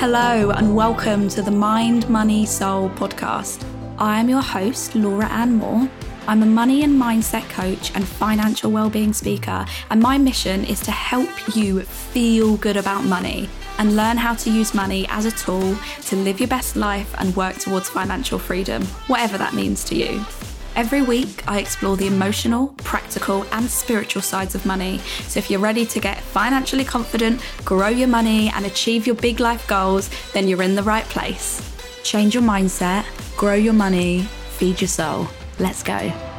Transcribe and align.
Hello, 0.00 0.50
and 0.52 0.74
welcome 0.74 1.28
to 1.28 1.42
the 1.42 1.50
Mind, 1.50 2.08
Money, 2.08 2.46
Soul 2.46 2.88
podcast. 2.88 3.62
I 3.98 4.18
am 4.18 4.30
your 4.30 4.40
host, 4.40 4.94
Laura 4.94 5.26
Ann 5.26 5.56
Moore. 5.56 5.90
I'm 6.26 6.42
a 6.42 6.46
money 6.46 6.84
and 6.84 6.98
mindset 6.98 7.46
coach 7.50 7.94
and 7.94 8.08
financial 8.08 8.70
well-being 8.70 9.12
speaker, 9.12 9.66
and 9.90 10.00
my 10.00 10.16
mission 10.16 10.64
is 10.64 10.80
to 10.84 10.90
help 10.90 11.28
you 11.54 11.82
feel 11.82 12.56
good 12.56 12.78
about 12.78 13.04
money 13.04 13.46
and 13.76 13.94
learn 13.94 14.16
how 14.16 14.34
to 14.36 14.50
use 14.50 14.72
money 14.72 15.04
as 15.10 15.26
a 15.26 15.32
tool 15.32 15.76
to 16.06 16.16
live 16.16 16.40
your 16.40 16.48
best 16.48 16.76
life 16.76 17.14
and 17.18 17.36
work 17.36 17.58
towards 17.58 17.90
financial 17.90 18.38
freedom, 18.38 18.82
whatever 19.06 19.36
that 19.36 19.52
means 19.52 19.84
to 19.84 19.96
you. 19.96 20.24
Every 20.80 21.02
week, 21.02 21.46
I 21.46 21.58
explore 21.58 21.94
the 21.98 22.06
emotional, 22.06 22.68
practical, 22.78 23.44
and 23.52 23.68
spiritual 23.68 24.22
sides 24.22 24.54
of 24.54 24.64
money. 24.64 24.96
So, 25.28 25.36
if 25.38 25.50
you're 25.50 25.60
ready 25.60 25.84
to 25.84 26.00
get 26.00 26.22
financially 26.22 26.86
confident, 26.86 27.42
grow 27.66 27.88
your 27.88 28.08
money, 28.08 28.48
and 28.48 28.64
achieve 28.64 29.06
your 29.06 29.14
big 29.14 29.40
life 29.40 29.68
goals, 29.68 30.08
then 30.32 30.48
you're 30.48 30.62
in 30.62 30.76
the 30.76 30.82
right 30.82 31.04
place. 31.04 31.60
Change 32.02 32.32
your 32.32 32.42
mindset, 32.42 33.04
grow 33.36 33.56
your 33.56 33.74
money, 33.74 34.22
feed 34.56 34.80
your 34.80 34.88
soul. 34.88 35.28
Let's 35.58 35.82
go. 35.82 36.29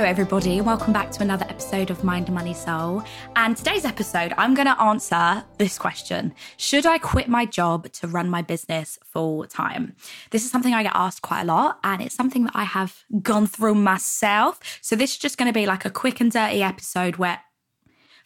Hello, 0.00 0.08
everybody. 0.08 0.62
Welcome 0.62 0.94
back 0.94 1.10
to 1.10 1.22
another 1.22 1.44
episode 1.50 1.90
of 1.90 2.02
Mind, 2.02 2.32
Money, 2.32 2.54
Soul. 2.54 3.02
And 3.36 3.54
today's 3.54 3.84
episode, 3.84 4.32
I'm 4.38 4.54
going 4.54 4.66
to 4.66 4.80
answer 4.80 5.44
this 5.58 5.76
question 5.76 6.32
Should 6.56 6.86
I 6.86 6.96
quit 6.96 7.28
my 7.28 7.44
job 7.44 7.92
to 7.92 8.08
run 8.08 8.30
my 8.30 8.40
business 8.40 8.98
full 9.04 9.44
time? 9.44 9.94
This 10.30 10.42
is 10.42 10.50
something 10.50 10.72
I 10.72 10.84
get 10.84 10.92
asked 10.94 11.20
quite 11.20 11.42
a 11.42 11.44
lot, 11.44 11.80
and 11.84 12.00
it's 12.00 12.14
something 12.14 12.44
that 12.44 12.56
I 12.56 12.64
have 12.64 13.04
gone 13.20 13.46
through 13.46 13.74
myself. 13.74 14.58
So, 14.80 14.96
this 14.96 15.10
is 15.10 15.18
just 15.18 15.36
going 15.36 15.52
to 15.52 15.52
be 15.52 15.66
like 15.66 15.84
a 15.84 15.90
quick 15.90 16.18
and 16.18 16.32
dirty 16.32 16.62
episode 16.62 17.16
where 17.16 17.42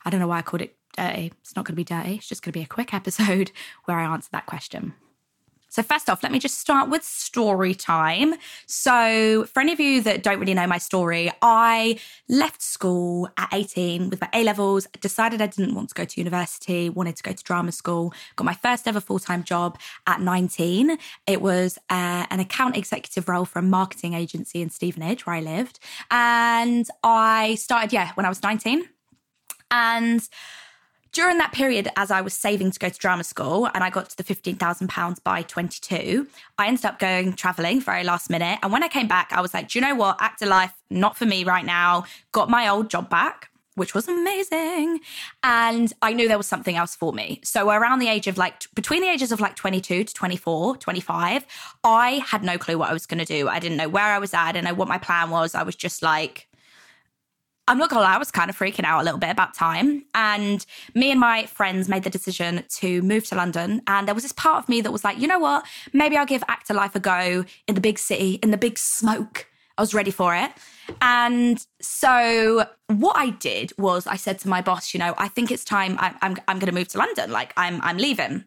I 0.05 0.11
don't 0.11 0.21
know 0.21 0.29
why 0.29 0.39
I 0.39 0.43
called 0.43 0.63
it 0.63 0.77
dirty. 0.97 1.33
It's 1.41 1.57
not 1.57 1.65
going 1.65 1.73
to 1.73 1.77
be 1.77 1.83
dirty, 1.83 2.15
it's 2.15 2.29
just 2.29 2.45
going 2.45 2.53
to 2.53 2.59
be 2.61 2.63
a 2.63 2.69
quick 2.69 2.95
episode 2.95 3.51
where 3.87 3.99
I 3.99 4.05
answer 4.05 4.29
that 4.31 4.47
question. 4.47 4.95
So, 5.75 5.83
first 5.83 6.09
off, 6.09 6.23
let 6.23 6.31
me 6.31 6.39
just 6.39 6.61
start 6.61 6.89
with 6.89 7.03
story 7.03 7.75
time. 7.75 8.35
So, 8.67 9.45
for 9.53 9.59
any 9.59 9.73
of 9.73 9.81
you 9.81 10.03
that 10.03 10.23
don't 10.23 10.39
really 10.39 10.55
know 10.55 10.69
my 10.69 10.79
story, 10.79 11.33
I 11.43 11.99
left 12.29 12.63
school 12.63 13.29
at 13.37 13.49
18 13.53 14.09
with 14.09 14.21
my 14.21 14.29
A 14.35 14.45
levels, 14.45 14.87
decided 15.01 15.43
I 15.43 15.49
didn't 15.49 15.75
want 15.75 15.89
to 15.89 15.95
go 15.97 16.05
to 16.05 16.21
university, 16.21 16.91
wanted 16.91 17.17
to 17.17 17.25
go 17.25 17.33
to 17.33 17.43
drama 17.43 17.73
school, 17.73 18.15
got 18.37 18.45
my 18.45 18.55
first 18.55 18.87
ever 18.87 19.01
full 19.01 19.19
time 19.19 19.43
job 19.43 19.77
at 20.07 20.21
19. 20.21 20.97
It 21.27 21.43
was 21.43 21.77
uh, 21.91 22.27
an 22.31 22.39
account 22.39 22.77
executive 22.77 23.29
role 23.29 23.45
for 23.45 23.59
a 23.59 23.63
marketing 23.63 24.15
agency 24.15 24.63
in 24.63 24.71
Stevenage, 24.71 25.27
where 25.27 25.35
I 25.35 25.41
lived. 25.41 25.81
And 26.09 26.87
I 27.03 27.57
started, 27.57 27.93
yeah, 27.93 28.13
when 28.15 28.25
I 28.25 28.29
was 28.29 28.41
19. 28.45 28.89
And 29.73 30.29
during 31.15 31.39
that 31.39 31.53
period, 31.53 31.89
as 31.97 32.11
I 32.11 32.21
was 32.21 32.35
saving 32.35 32.73
to 32.73 32.79
go 32.79 32.89
to 32.89 32.99
drama 32.99 33.25
school 33.25 33.71
and 33.73 33.83
I 33.83 33.89
got 33.89 34.11
to 34.11 34.17
the 34.17 34.25
£15,000 34.25 35.23
by 35.23 35.43
22, 35.43 36.27
I 36.59 36.67
ended 36.67 36.85
up 36.85 36.99
going 36.99 37.33
traveling 37.33 37.81
very 37.81 38.05
last 38.05 38.29
minute. 38.29 38.59
And 38.63 38.73
when 38.73 38.83
I 38.83 38.89
came 38.89 39.09
back, 39.09 39.33
I 39.33 39.41
was 39.41 39.55
like, 39.55 39.69
do 39.69 39.79
you 39.79 39.85
know 39.85 39.95
what? 39.95 40.17
Actor 40.21 40.47
life, 40.47 40.73
not 40.91 41.17
for 41.17 41.25
me 41.25 41.45
right 41.45 41.65
now. 41.65 42.05
Got 42.33 42.51
my 42.51 42.69
old 42.69 42.91
job 42.91 43.09
back. 43.09 43.49
Which 43.77 43.93
was 43.93 44.07
amazing. 44.07 45.01
And 45.43 45.93
I 46.01 46.13
knew 46.13 46.29
there 46.29 46.37
was 46.37 46.47
something 46.47 46.77
else 46.77 46.95
for 46.95 47.13
me. 47.13 47.41
So, 47.43 47.71
around 47.71 47.99
the 47.99 48.07
age 48.07 48.29
of 48.29 48.39
like, 48.39 48.73
between 48.77 49.03
the 49.03 49.09
ages 49.09 49.33
of 49.33 49.41
like 49.41 49.57
22 49.57 50.05
to 50.05 50.15
24, 50.15 50.77
25, 50.77 51.45
I 51.83 52.11
had 52.25 52.45
no 52.45 52.57
clue 52.57 52.79
what 52.79 52.91
I 52.91 52.93
was 52.93 53.05
going 53.05 53.19
to 53.19 53.25
do. 53.25 53.49
I 53.49 53.59
didn't 53.59 53.77
know 53.77 53.89
where 53.89 54.05
I 54.05 54.21
was 54.21 54.33
at. 54.33 54.45
I 54.45 54.53
didn't 54.53 54.69
know 54.69 54.75
what 54.75 54.87
my 54.87 54.99
plan 54.99 55.31
was. 55.31 55.57
I 55.57 55.65
was 55.65 55.75
just 55.75 56.05
like, 56.05 56.47
I'm 57.67 57.79
not 57.79 57.89
gonna 57.89 58.03
lie, 58.03 58.15
I 58.15 58.19
was 58.19 58.31
kind 58.31 58.51
of 58.51 58.59
freaking 58.59 58.85
out 58.85 59.01
a 59.01 59.05
little 59.05 59.19
bit 59.19 59.31
about 59.31 59.55
time. 59.55 60.05
And 60.15 60.65
me 60.95 61.11
and 61.11 61.19
my 61.19 61.47
friends 61.47 61.89
made 61.89 62.05
the 62.05 62.11
decision 62.11 62.65
to 62.77 63.01
move 63.03 63.27
to 63.29 63.35
London. 63.35 63.83
And 63.87 64.07
there 64.07 64.15
was 64.15 64.23
this 64.25 64.33
part 64.33 64.63
of 64.63 64.69
me 64.69 64.81
that 64.83 64.93
was 64.93 65.05
like, 65.05 65.19
you 65.19 65.27
know 65.27 65.39
what? 65.39 65.65
Maybe 65.93 66.17
I'll 66.17 66.27
give 66.27 66.45
actor 66.49 66.75
life 66.75 66.95
a 66.95 67.01
go 67.01 67.45
in 67.67 67.75
the 67.75 67.81
big 67.81 67.99
city, 67.99 68.39
in 68.43 68.51
the 68.51 68.59
big 68.59 68.79
smoke. 68.79 69.47
I 69.77 69.83
was 69.83 69.95
ready 69.95 70.11
for 70.11 70.37
it. 70.37 70.53
And 71.01 71.65
so 71.81 72.67
what 72.89 73.17
I 73.17 73.31
did 73.31 73.73
was 73.79 74.07
I 74.07 74.17
said 74.17 74.39
to 74.41 74.49
my 74.49 74.61
boss, 74.61 74.95
you 74.95 75.01
know, 75.01 75.15
I 75.17 75.29
think 75.29 75.51
it's 75.51 75.65
time 75.65 75.97
I, 75.99 76.15
I'm, 76.23 76.37
I'm 76.47 76.59
going 76.59 76.71
to 76.71 76.79
move 76.79 76.89
to 76.89 76.99
London. 76.99 77.31
Like 77.33 77.53
I'm, 77.57 77.81
I'm 77.83 77.97
leaving. 77.97 78.45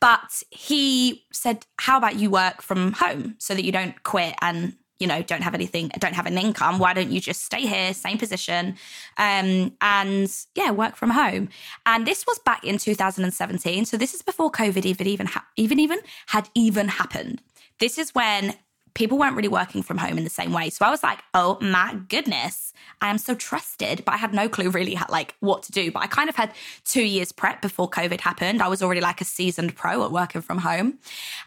But 0.00 0.42
he 0.50 1.24
said, 1.32 1.66
how 1.78 1.98
about 1.98 2.16
you 2.16 2.30
work 2.30 2.62
from 2.62 2.92
home 2.92 3.34
so 3.38 3.54
that 3.54 3.64
you 3.64 3.72
don't 3.72 4.02
quit 4.02 4.34
and 4.40 4.76
you 5.00 5.06
know 5.06 5.22
don't 5.22 5.42
have 5.42 5.54
anything 5.54 5.90
don't 5.98 6.14
have 6.14 6.26
an 6.26 6.38
income 6.38 6.78
why 6.78 6.92
don't 6.92 7.10
you 7.10 7.20
just 7.20 7.42
stay 7.42 7.62
here 7.62 7.92
same 7.92 8.18
position 8.18 8.76
um, 9.16 9.72
and 9.80 10.30
yeah 10.54 10.70
work 10.70 10.96
from 10.96 11.10
home. 11.10 11.48
And 11.86 12.06
this 12.06 12.24
was 12.26 12.38
back 12.40 12.64
in 12.64 12.78
2017 12.78 13.84
so 13.84 13.96
this 13.96 14.14
is 14.14 14.22
before 14.22 14.50
covid 14.50 14.84
even 14.84 15.06
even 15.06 15.26
ha- 15.26 15.46
even 15.56 15.78
even 15.78 16.00
had 16.26 16.48
even 16.54 16.88
happened. 16.88 17.42
This 17.78 17.98
is 17.98 18.14
when 18.14 18.54
people 18.94 19.18
weren't 19.18 19.36
really 19.36 19.48
working 19.48 19.82
from 19.82 19.98
home 19.98 20.18
in 20.18 20.24
the 20.24 20.30
same 20.30 20.52
way. 20.52 20.70
So 20.70 20.84
i 20.84 20.90
was 20.90 21.02
like 21.02 21.20
oh 21.34 21.58
my 21.60 21.98
goodness 22.08 22.72
i 23.00 23.08
am 23.08 23.18
so 23.18 23.34
trusted 23.34 24.04
but 24.04 24.12
i 24.14 24.16
had 24.16 24.34
no 24.34 24.48
clue 24.48 24.68
really 24.68 24.98
like 25.08 25.34
what 25.40 25.62
to 25.64 25.72
do. 25.72 25.90
But 25.92 26.02
i 26.02 26.06
kind 26.06 26.28
of 26.28 26.36
had 26.36 26.52
two 26.84 27.04
years 27.04 27.32
prep 27.32 27.62
before 27.62 27.88
covid 27.88 28.20
happened. 28.20 28.62
I 28.62 28.68
was 28.68 28.82
already 28.82 29.00
like 29.00 29.20
a 29.20 29.24
seasoned 29.24 29.76
pro 29.76 30.04
at 30.04 30.12
working 30.12 30.42
from 30.42 30.58
home. 30.58 30.98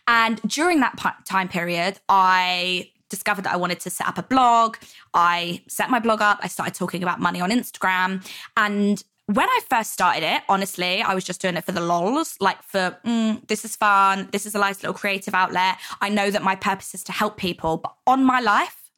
And 0.08 0.42
during 0.44 0.80
that 0.82 0.96
time 1.26 1.50
period 1.50 2.00
i 2.08 2.90
discovered 3.14 3.44
that 3.46 3.54
I 3.54 3.58
wanted 3.58 3.80
to 3.82 3.90
set 3.92 4.08
up 4.08 4.18
a 4.18 4.24
blog. 4.24 4.78
I 5.14 5.62
set 5.68 5.92
my 5.92 6.00
blog 6.00 6.22
up. 6.22 6.40
I 6.42 6.48
started 6.48 6.74
talking 6.74 7.04
about 7.04 7.20
money 7.20 7.40
on 7.42 7.52
Instagram. 7.52 8.26
And 8.58 9.04
when 9.28 9.48
I 9.48 9.60
first 9.70 9.94
started 9.94 10.24
it, 10.24 10.42
honestly, 10.50 11.02
I 11.02 11.14
was 11.14 11.24
just 11.24 11.40
doing 11.42 11.56
it 11.56 11.64
for 11.64 11.72
the 11.72 11.82
lols, 11.82 12.36
like 12.42 12.62
for 12.64 12.98
mm, 13.06 13.48
this 13.48 13.64
is 13.64 13.76
fun. 13.76 14.30
This 14.32 14.46
is 14.48 14.56
a 14.56 14.58
nice 14.58 14.82
little 14.82 14.96
creative 14.96 15.36
outlet. 15.36 15.78
I 16.02 16.10
know 16.10 16.32
that 16.32 16.44
my 16.44 16.56
purpose 16.56 16.96
is 16.96 17.04
to 17.06 17.12
help 17.12 17.38
people. 17.38 17.78
But 17.78 17.94
on 18.08 18.26
my 18.26 18.40
life, 18.40 18.92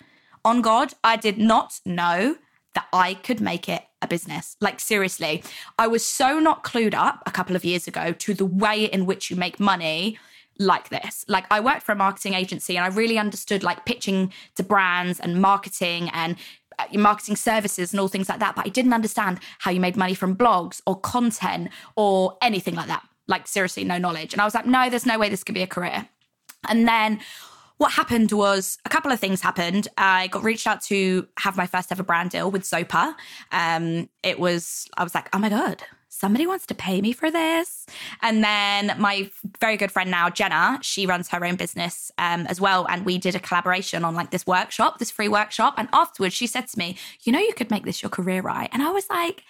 on 0.44 0.62
God, 0.62 0.94
I 1.04 1.18
did 1.18 1.38
not 1.38 1.80
know 1.86 2.38
that 2.74 2.88
I 2.94 3.16
could 3.16 3.42
make 3.42 3.68
it 3.68 3.84
a 4.02 4.08
business. 4.08 4.56
Like, 4.62 4.80
seriously, 4.80 5.44
I 5.78 5.88
was 5.88 6.06
so 6.06 6.40
not 6.40 6.64
clued 6.64 6.94
up 6.94 7.22
a 7.26 7.32
couple 7.32 7.56
of 7.56 7.66
years 7.66 7.88
ago 7.88 8.12
to 8.12 8.34
the 8.34 8.46
way 8.46 8.86
in 8.86 9.06
which 9.06 9.30
you 9.30 9.36
make 9.36 9.60
money 9.60 10.18
like 10.60 10.90
this. 10.90 11.26
Like 11.28 11.46
I 11.52 11.60
worked 11.60 11.84
for 11.84 11.92
a 11.92 11.96
marketing 11.96 12.34
agency 12.34 12.78
and 12.78 12.86
I 12.86 12.90
really 12.90 13.18
understood 13.18 13.64
like 13.64 13.86
pitching 13.86 14.32
to 14.56 14.64
brands 14.64 15.20
and 15.20 15.42
marketing 15.42 16.10
and 16.14 16.36
uh, 16.80 16.86
marketing 16.98 17.36
services 17.36 17.94
and 17.94 18.00
all 18.00 18.08
things 18.08 18.30
like 18.30 18.40
that. 18.40 18.56
But 18.56 18.66
I 18.66 18.70
didn't 18.70 18.94
understand 18.94 19.40
how 19.60 19.72
you 19.72 19.80
made 19.80 19.98
money 19.98 20.14
from 20.14 20.36
blogs 20.36 20.82
or 20.86 21.00
content 21.00 21.70
or 21.96 22.38
anything 22.42 22.76
like 22.76 22.88
that. 22.88 23.08
Like 23.28 23.48
seriously, 23.48 23.84
no 23.84 23.98
knowledge. 23.98 24.34
And 24.34 24.42
I 24.42 24.46
was 24.46 24.54
like, 24.54 24.66
no, 24.66 24.90
there's 24.90 25.06
no 25.06 25.18
way 25.18 25.30
this 25.30 25.44
could 25.44 25.56
be 25.56 25.64
a 25.64 25.68
career. 25.68 26.08
And 26.70 26.88
then 26.88 27.20
what 27.78 27.92
happened 27.92 28.32
was 28.32 28.78
a 28.86 28.90
couple 28.90 29.12
of 29.12 29.20
things 29.20 29.42
happened. 29.42 29.88
I 29.98 30.28
got 30.28 30.44
reached 30.44 30.68
out 30.68 30.82
to 30.84 31.28
have 31.40 31.58
my 31.58 31.68
first 31.68 31.92
ever 31.92 32.04
brand 32.04 32.32
deal 32.32 32.50
with 32.50 32.64
Zopa. 32.64 33.16
Um, 33.52 34.10
it 34.24 34.40
was, 34.40 34.88
I 34.98 35.04
was 35.04 35.14
like, 35.14 35.28
oh 35.34 35.40
my 35.40 35.50
God, 35.50 35.84
somebody 36.10 36.48
wants 36.48 36.66
to 36.68 36.76
pay 36.76 37.02
me 37.02 37.12
for 37.12 37.30
this. 37.30 37.86
And 38.22 38.44
then 38.44 38.96
my 38.98 39.30
very 39.60 39.78
good 39.78 39.92
friend 39.92 40.10
now, 40.10 40.30
Jenna, 40.30 40.80
she 40.82 41.06
runs 41.06 41.30
her 41.30 41.44
own 41.46 41.56
business 41.56 42.12
um, 42.18 42.48
as 42.48 42.62
well. 42.62 42.86
And 42.90 43.06
we 43.06 43.18
did 43.18 43.36
a 43.36 43.40
collaboration 43.40 44.06
on 44.06 44.16
like 44.16 44.32
this 44.32 44.48
workshop, 44.48 45.00
this 45.00 45.12
free 45.12 45.28
workshop. 45.28 45.76
And 45.78 45.90
afterwards, 45.92 46.34
she 46.34 46.48
said 46.48 46.68
to 46.70 46.80
me, 46.80 46.98
You 47.24 47.32
know, 47.32 47.40
you 47.40 47.54
could 47.54 47.72
make 47.72 47.86
this 47.86 48.02
your 48.02 48.10
career, 48.10 48.42
right? 48.42 48.70
And 48.72 48.82
I 48.82 48.92
was 48.92 49.10
like, 49.10 49.44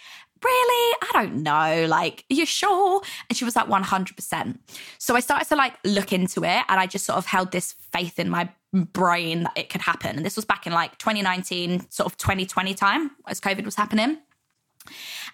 Really? 0.44 0.96
I 1.02 1.10
don't 1.14 1.44
know. 1.44 1.86
Like, 1.88 2.26
you 2.30 2.46
sure? 2.46 3.02
And 3.30 3.38
she 3.38 3.46
was 3.46 3.56
like, 3.56 3.68
100%. 3.68 4.60
So 5.00 5.16
I 5.16 5.20
started 5.20 5.48
to 5.48 5.56
like 5.56 5.74
look 5.84 6.14
into 6.14 6.44
it 6.44 6.64
and 6.68 6.80
I 6.80 6.86
just 6.88 7.06
sort 7.06 7.18
of 7.18 7.26
held 7.26 7.52
this 7.52 7.74
faith 7.74 8.20
in 8.20 8.30
my 8.30 8.50
brain 8.74 9.44
that 9.44 9.54
it 9.56 9.70
could 9.70 9.82
happen. 9.82 10.18
And 10.18 10.26
this 10.26 10.36
was 10.36 10.46
back 10.46 10.68
in 10.68 10.74
like 10.74 10.98
2019, 10.98 11.90
sort 11.90 12.06
of 12.06 12.18
2020 12.18 12.74
time 12.74 13.12
as 13.28 13.40
COVID 13.40 13.66
was 13.66 13.76
happening. 13.76 14.18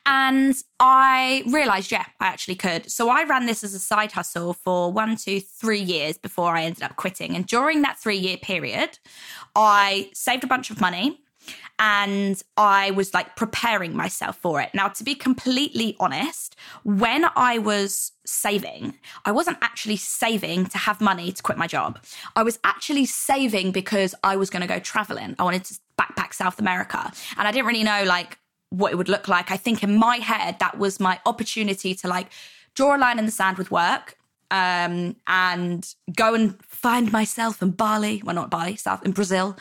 And 0.05 0.55
I 0.79 1.43
realized, 1.47 1.91
yeah, 1.91 2.05
I 2.19 2.27
actually 2.27 2.55
could. 2.55 2.91
So 2.91 3.09
I 3.09 3.23
ran 3.23 3.45
this 3.45 3.63
as 3.63 3.73
a 3.73 3.79
side 3.79 4.11
hustle 4.11 4.53
for 4.53 4.91
one, 4.91 5.15
two, 5.15 5.39
three 5.39 5.81
years 5.81 6.17
before 6.17 6.55
I 6.55 6.63
ended 6.63 6.83
up 6.83 6.95
quitting. 6.95 7.35
And 7.35 7.45
during 7.45 7.81
that 7.83 7.99
three 7.99 8.17
year 8.17 8.37
period, 8.37 8.97
I 9.55 10.09
saved 10.13 10.43
a 10.43 10.47
bunch 10.47 10.71
of 10.71 10.81
money 10.81 11.21
and 11.79 12.41
I 12.57 12.91
was 12.91 13.13
like 13.13 13.35
preparing 13.35 13.95
myself 13.95 14.37
for 14.37 14.61
it. 14.61 14.69
Now, 14.73 14.87
to 14.89 15.03
be 15.03 15.15
completely 15.15 15.95
honest, 15.99 16.55
when 16.83 17.25
I 17.35 17.57
was 17.57 18.11
saving, 18.25 18.99
I 19.25 19.31
wasn't 19.31 19.57
actually 19.61 19.97
saving 19.97 20.67
to 20.67 20.77
have 20.77 21.01
money 21.01 21.31
to 21.31 21.41
quit 21.41 21.57
my 21.57 21.67
job. 21.67 21.99
I 22.35 22.43
was 22.43 22.59
actually 22.63 23.05
saving 23.05 23.71
because 23.71 24.13
I 24.23 24.35
was 24.35 24.49
going 24.49 24.61
to 24.61 24.67
go 24.67 24.79
traveling. 24.79 25.35
I 25.39 25.43
wanted 25.43 25.65
to 25.65 25.79
backpack 25.99 26.33
South 26.35 26.59
America. 26.59 27.11
And 27.37 27.47
I 27.47 27.51
didn't 27.51 27.65
really 27.65 27.83
know 27.83 28.03
like 28.03 28.37
what 28.71 28.91
it 28.91 28.95
would 28.95 29.09
look 29.09 29.27
like. 29.27 29.51
I 29.51 29.57
think 29.57 29.83
in 29.83 29.95
my 29.95 30.17
head, 30.17 30.57
that 30.59 30.77
was 30.77 30.99
my 30.99 31.19
opportunity 31.25 31.93
to 31.95 32.07
like 32.07 32.27
draw 32.73 32.95
a 32.95 32.97
line 32.97 33.19
in 33.19 33.25
the 33.25 33.31
sand 33.31 33.57
with 33.57 33.69
work 33.69 34.17
um, 34.51 35.15
and 35.27 35.95
go 36.13 36.33
and 36.33 36.63
find 36.65 37.11
myself 37.11 37.61
in 37.61 37.71
Bali, 37.71 38.21
well, 38.23 38.35
not 38.35 38.49
Bali, 38.49 38.75
South 38.75 39.03
in 39.05 39.11
Brazil, 39.11 39.57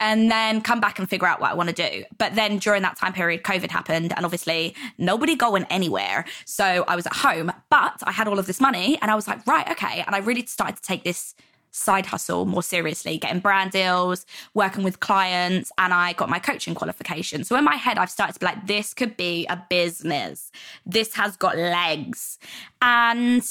and 0.00 0.30
then 0.30 0.60
come 0.60 0.80
back 0.80 0.98
and 0.98 1.08
figure 1.08 1.26
out 1.26 1.40
what 1.40 1.50
I 1.50 1.54
want 1.54 1.70
to 1.70 1.74
do. 1.74 2.04
But 2.18 2.34
then 2.34 2.58
during 2.58 2.82
that 2.82 2.96
time 2.96 3.14
period, 3.14 3.42
COVID 3.42 3.70
happened, 3.70 4.12
and 4.14 4.24
obviously 4.24 4.74
nobody 4.98 5.34
going 5.34 5.64
anywhere. 5.70 6.26
So 6.44 6.84
I 6.86 6.94
was 6.94 7.06
at 7.06 7.14
home, 7.16 7.52
but 7.70 8.02
I 8.04 8.12
had 8.12 8.28
all 8.28 8.38
of 8.38 8.46
this 8.46 8.60
money, 8.60 8.98
and 9.00 9.10
I 9.10 9.14
was 9.14 9.26
like, 9.26 9.46
right, 9.46 9.68
okay. 9.70 10.04
And 10.06 10.14
I 10.14 10.18
really 10.18 10.44
started 10.46 10.76
to 10.76 10.82
take 10.82 11.04
this 11.04 11.34
side 11.74 12.06
hustle 12.06 12.46
more 12.46 12.62
seriously, 12.62 13.18
getting 13.18 13.40
brand 13.40 13.72
deals, 13.72 14.24
working 14.54 14.84
with 14.84 15.00
clients, 15.00 15.72
and 15.76 15.92
I 15.92 16.12
got 16.12 16.30
my 16.30 16.38
coaching 16.38 16.74
qualification. 16.74 17.42
So 17.42 17.56
in 17.56 17.64
my 17.64 17.74
head, 17.74 17.98
I've 17.98 18.10
started 18.10 18.34
to 18.34 18.40
be 18.40 18.46
like, 18.46 18.66
this 18.66 18.94
could 18.94 19.16
be 19.16 19.44
a 19.46 19.62
business. 19.68 20.52
This 20.86 21.14
has 21.14 21.36
got 21.36 21.56
legs. 21.56 22.38
And 22.80 23.44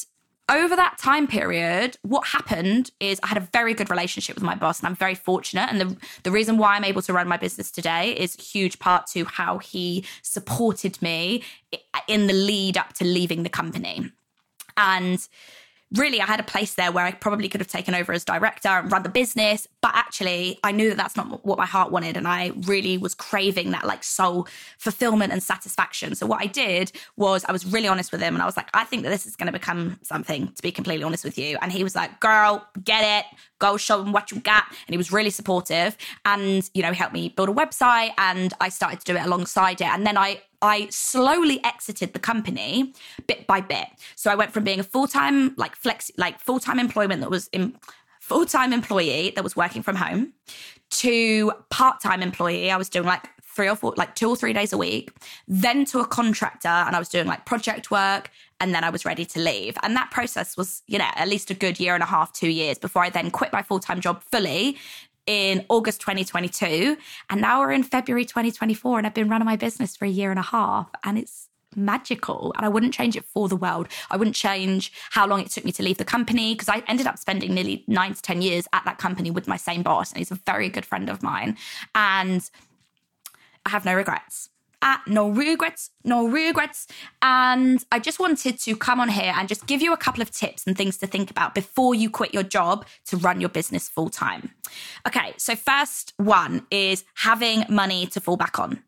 over 0.49 0.75
that 0.75 0.97
time 0.97 1.27
period, 1.27 1.97
what 2.01 2.25
happened 2.27 2.91
is 3.01 3.19
I 3.23 3.27
had 3.27 3.37
a 3.37 3.47
very 3.51 3.73
good 3.73 3.89
relationship 3.89 4.35
with 4.35 4.43
my 4.43 4.55
boss, 4.55 4.79
and 4.79 4.87
I'm 4.87 4.95
very 4.95 5.15
fortunate. 5.15 5.69
And 5.69 5.81
the, 5.81 5.97
the 6.23 6.31
reason 6.31 6.57
why 6.57 6.75
I'm 6.75 6.85
able 6.85 7.01
to 7.01 7.13
run 7.13 7.27
my 7.27 7.37
business 7.37 7.71
today 7.71 8.11
is 8.11 8.35
huge 8.35 8.79
part 8.79 9.07
to 9.07 9.25
how 9.25 9.57
he 9.57 10.05
supported 10.21 11.01
me 11.01 11.43
in 12.07 12.27
the 12.27 12.33
lead 12.33 12.77
up 12.77 12.93
to 12.93 13.03
leaving 13.03 13.43
the 13.43 13.49
company. 13.49 14.11
And 14.77 15.27
really 15.95 16.19
I 16.21 16.25
had 16.25 16.39
a 16.39 16.43
place 16.43 16.73
there 16.73 16.91
where 16.91 17.05
I 17.05 17.11
probably 17.11 17.47
could 17.49 17.61
have 17.61 17.67
taken 17.67 17.93
over 17.93 18.13
as 18.13 18.25
director 18.25 18.69
and 18.69 18.91
run 18.91 19.03
the 19.03 19.09
business, 19.09 19.67
but 19.81 19.91
actually 19.93 20.59
I 20.63 20.71
knew 20.71 20.89
that 20.89 20.97
that's 20.97 21.15
not 21.15 21.45
what 21.45 21.57
my 21.57 21.65
heart 21.65 21.91
wanted 21.91 22.17
and 22.17 22.27
I 22.27 22.51
really 22.61 22.97
was 22.97 23.13
craving 23.13 23.71
that 23.71 23.85
like 23.85 24.03
soul 24.03 24.47
fulfillment 24.77 25.31
and 25.31 25.41
satisfaction. 25.41 26.15
So 26.15 26.25
what 26.25 26.41
I 26.41 26.47
did 26.47 26.91
was 27.15 27.45
I 27.45 27.51
was 27.51 27.65
really 27.65 27.87
honest 27.87 28.11
with 28.11 28.21
him 28.21 28.33
and 28.33 28.41
I 28.41 28.45
was 28.45 28.57
like 28.57 28.69
I 28.73 28.85
think 28.85 29.03
that 29.03 29.09
this 29.09 29.25
is 29.25 29.35
going 29.35 29.47
to 29.47 29.53
become 29.53 29.99
something 30.01 30.51
to 30.51 30.61
be 30.61 30.71
completely 30.71 31.03
honest 31.03 31.23
with 31.23 31.37
you. 31.37 31.57
And 31.61 31.71
he 31.71 31.83
was 31.83 31.95
like 31.95 32.19
girl, 32.19 32.67
get 32.83 33.19
it, 33.19 33.37
go 33.59 33.77
show 33.77 33.99
them 34.03 34.11
what 34.11 34.31
you 34.31 34.39
got. 34.39 34.65
And 34.69 34.93
he 34.93 34.97
was 34.97 35.11
really 35.11 35.29
supportive 35.29 35.95
and 36.25 36.69
you 36.73 36.81
know 36.81 36.93
helped 36.93 37.13
me 37.13 37.29
build 37.29 37.49
a 37.49 37.53
website 37.53 38.11
and 38.17 38.53
I 38.59 38.69
started 38.69 38.99
to 39.01 39.05
do 39.05 39.17
it 39.17 39.25
alongside 39.25 39.81
it. 39.81 39.87
And 39.87 40.07
then 40.07 40.17
I 40.17 40.41
I 40.63 40.87
slowly 40.89 41.63
exited 41.63 42.13
the 42.13 42.19
company 42.19 42.93
bit 43.27 43.45
by 43.45 43.59
bit. 43.59 43.87
So 44.15 44.31
I 44.31 44.35
went 44.35 44.53
from 44.53 44.63
being 44.63 44.79
a 44.79 44.83
full 44.83 45.07
time, 45.07 45.53
like 45.57 45.75
flex, 45.75 46.09
like 46.17 46.39
full 46.39 46.59
time 46.59 46.79
employment 46.79 47.19
that 47.21 47.29
was 47.29 47.49
in 47.49 47.75
full 48.21 48.45
time 48.45 48.71
employee 48.71 49.33
that 49.35 49.43
was 49.43 49.55
working 49.57 49.83
from 49.83 49.97
home 49.97 50.31
to 50.89 51.51
part 51.69 51.99
time 52.01 52.23
employee. 52.23 52.71
I 52.71 52.77
was 52.77 52.87
doing 52.87 53.05
like 53.05 53.27
three 53.43 53.67
or 53.67 53.75
four, 53.75 53.93
like 53.97 54.15
two 54.15 54.29
or 54.29 54.37
three 54.37 54.53
days 54.53 54.71
a 54.71 54.77
week, 54.77 55.11
then 55.47 55.83
to 55.85 55.99
a 55.99 56.07
contractor, 56.07 56.69
and 56.69 56.95
I 56.95 56.99
was 56.99 57.09
doing 57.09 57.27
like 57.27 57.45
project 57.45 57.91
work, 57.91 58.31
and 58.61 58.73
then 58.73 58.85
I 58.85 58.89
was 58.89 59.03
ready 59.03 59.25
to 59.25 59.39
leave. 59.39 59.75
And 59.83 59.95
that 59.97 60.11
process 60.11 60.55
was, 60.55 60.81
you 60.87 60.97
know, 60.97 61.09
at 61.15 61.27
least 61.27 61.51
a 61.51 61.53
good 61.53 61.77
year 61.77 61.93
and 61.93 62.01
a 62.01 62.07
half, 62.07 62.31
two 62.31 62.49
years 62.49 62.79
before 62.79 63.03
I 63.03 63.09
then 63.09 63.31
quit 63.31 63.51
my 63.51 63.61
full 63.61 63.79
time 63.79 63.99
job 63.99 64.23
fully 64.31 64.77
in 65.25 65.65
August 65.69 66.01
2022. 66.01 66.97
And 67.29 67.41
now 67.41 67.59
we're 67.59 67.71
in 67.71 67.83
February 67.83 68.25
2024. 68.25 68.97
And 68.97 69.07
I've 69.07 69.13
been 69.13 69.29
running 69.29 69.45
my 69.45 69.55
business 69.55 69.95
for 69.95 70.05
a 70.05 70.09
year 70.09 70.29
and 70.31 70.39
a 70.39 70.43
half. 70.43 70.89
And 71.03 71.17
it's 71.17 71.49
magical. 71.75 72.53
And 72.55 72.65
I 72.65 72.69
wouldn't 72.69 72.93
change 72.93 73.15
it 73.15 73.25
for 73.25 73.47
the 73.47 73.55
world. 73.55 73.87
I 74.11 74.17
wouldn't 74.17 74.35
change 74.35 74.91
how 75.11 75.27
long 75.27 75.41
it 75.41 75.49
took 75.49 75.65
me 75.65 75.71
to 75.73 75.83
leave 75.83 75.97
the 75.97 76.05
company 76.05 76.53
because 76.53 76.69
I 76.69 76.83
ended 76.87 77.07
up 77.07 77.17
spending 77.17 77.53
nearly 77.53 77.83
nine 77.87 78.13
to 78.13 78.21
10 78.21 78.41
years 78.41 78.67
at 78.73 78.85
that 78.85 78.97
company 78.97 79.31
with 79.31 79.47
my 79.47 79.57
same 79.57 79.83
boss. 79.83 80.11
And 80.11 80.19
he's 80.19 80.31
a 80.31 80.39
very 80.45 80.69
good 80.69 80.85
friend 80.85 81.09
of 81.09 81.23
mine. 81.23 81.57
And 81.95 82.49
I 83.65 83.69
have 83.69 83.85
no 83.85 83.95
regrets 83.95 84.49
at 84.83 85.01
no 85.07 85.29
regrets, 85.29 85.89
no 86.03 86.27
regrets. 86.27 86.87
And 87.21 87.83
I 87.91 87.99
just 87.99 88.19
wanted 88.19 88.59
to 88.59 88.75
come 88.75 88.99
on 88.99 89.09
here 89.09 89.33
and 89.35 89.47
just 89.47 89.65
give 89.65 89.81
you 89.81 89.93
a 89.93 89.97
couple 89.97 90.21
of 90.21 90.29
tips 90.29 90.67
and 90.67 90.77
things 90.77 90.97
to 90.97 91.07
think 91.07 91.31
about 91.31 91.55
before 91.55 91.95
you 91.95 92.09
quit 92.09 92.33
your 92.33 92.43
job 92.43 92.85
to 93.05 93.17
run 93.17 93.39
your 93.39 93.49
business 93.49 93.87
full 93.89 94.09
time. 94.09 94.51
Okay, 95.07 95.33
so 95.37 95.55
first 95.55 96.13
one 96.17 96.67
is 96.69 97.05
having 97.15 97.63
money 97.69 98.05
to 98.07 98.19
fall 98.19 98.37
back 98.37 98.59
on 98.59 98.83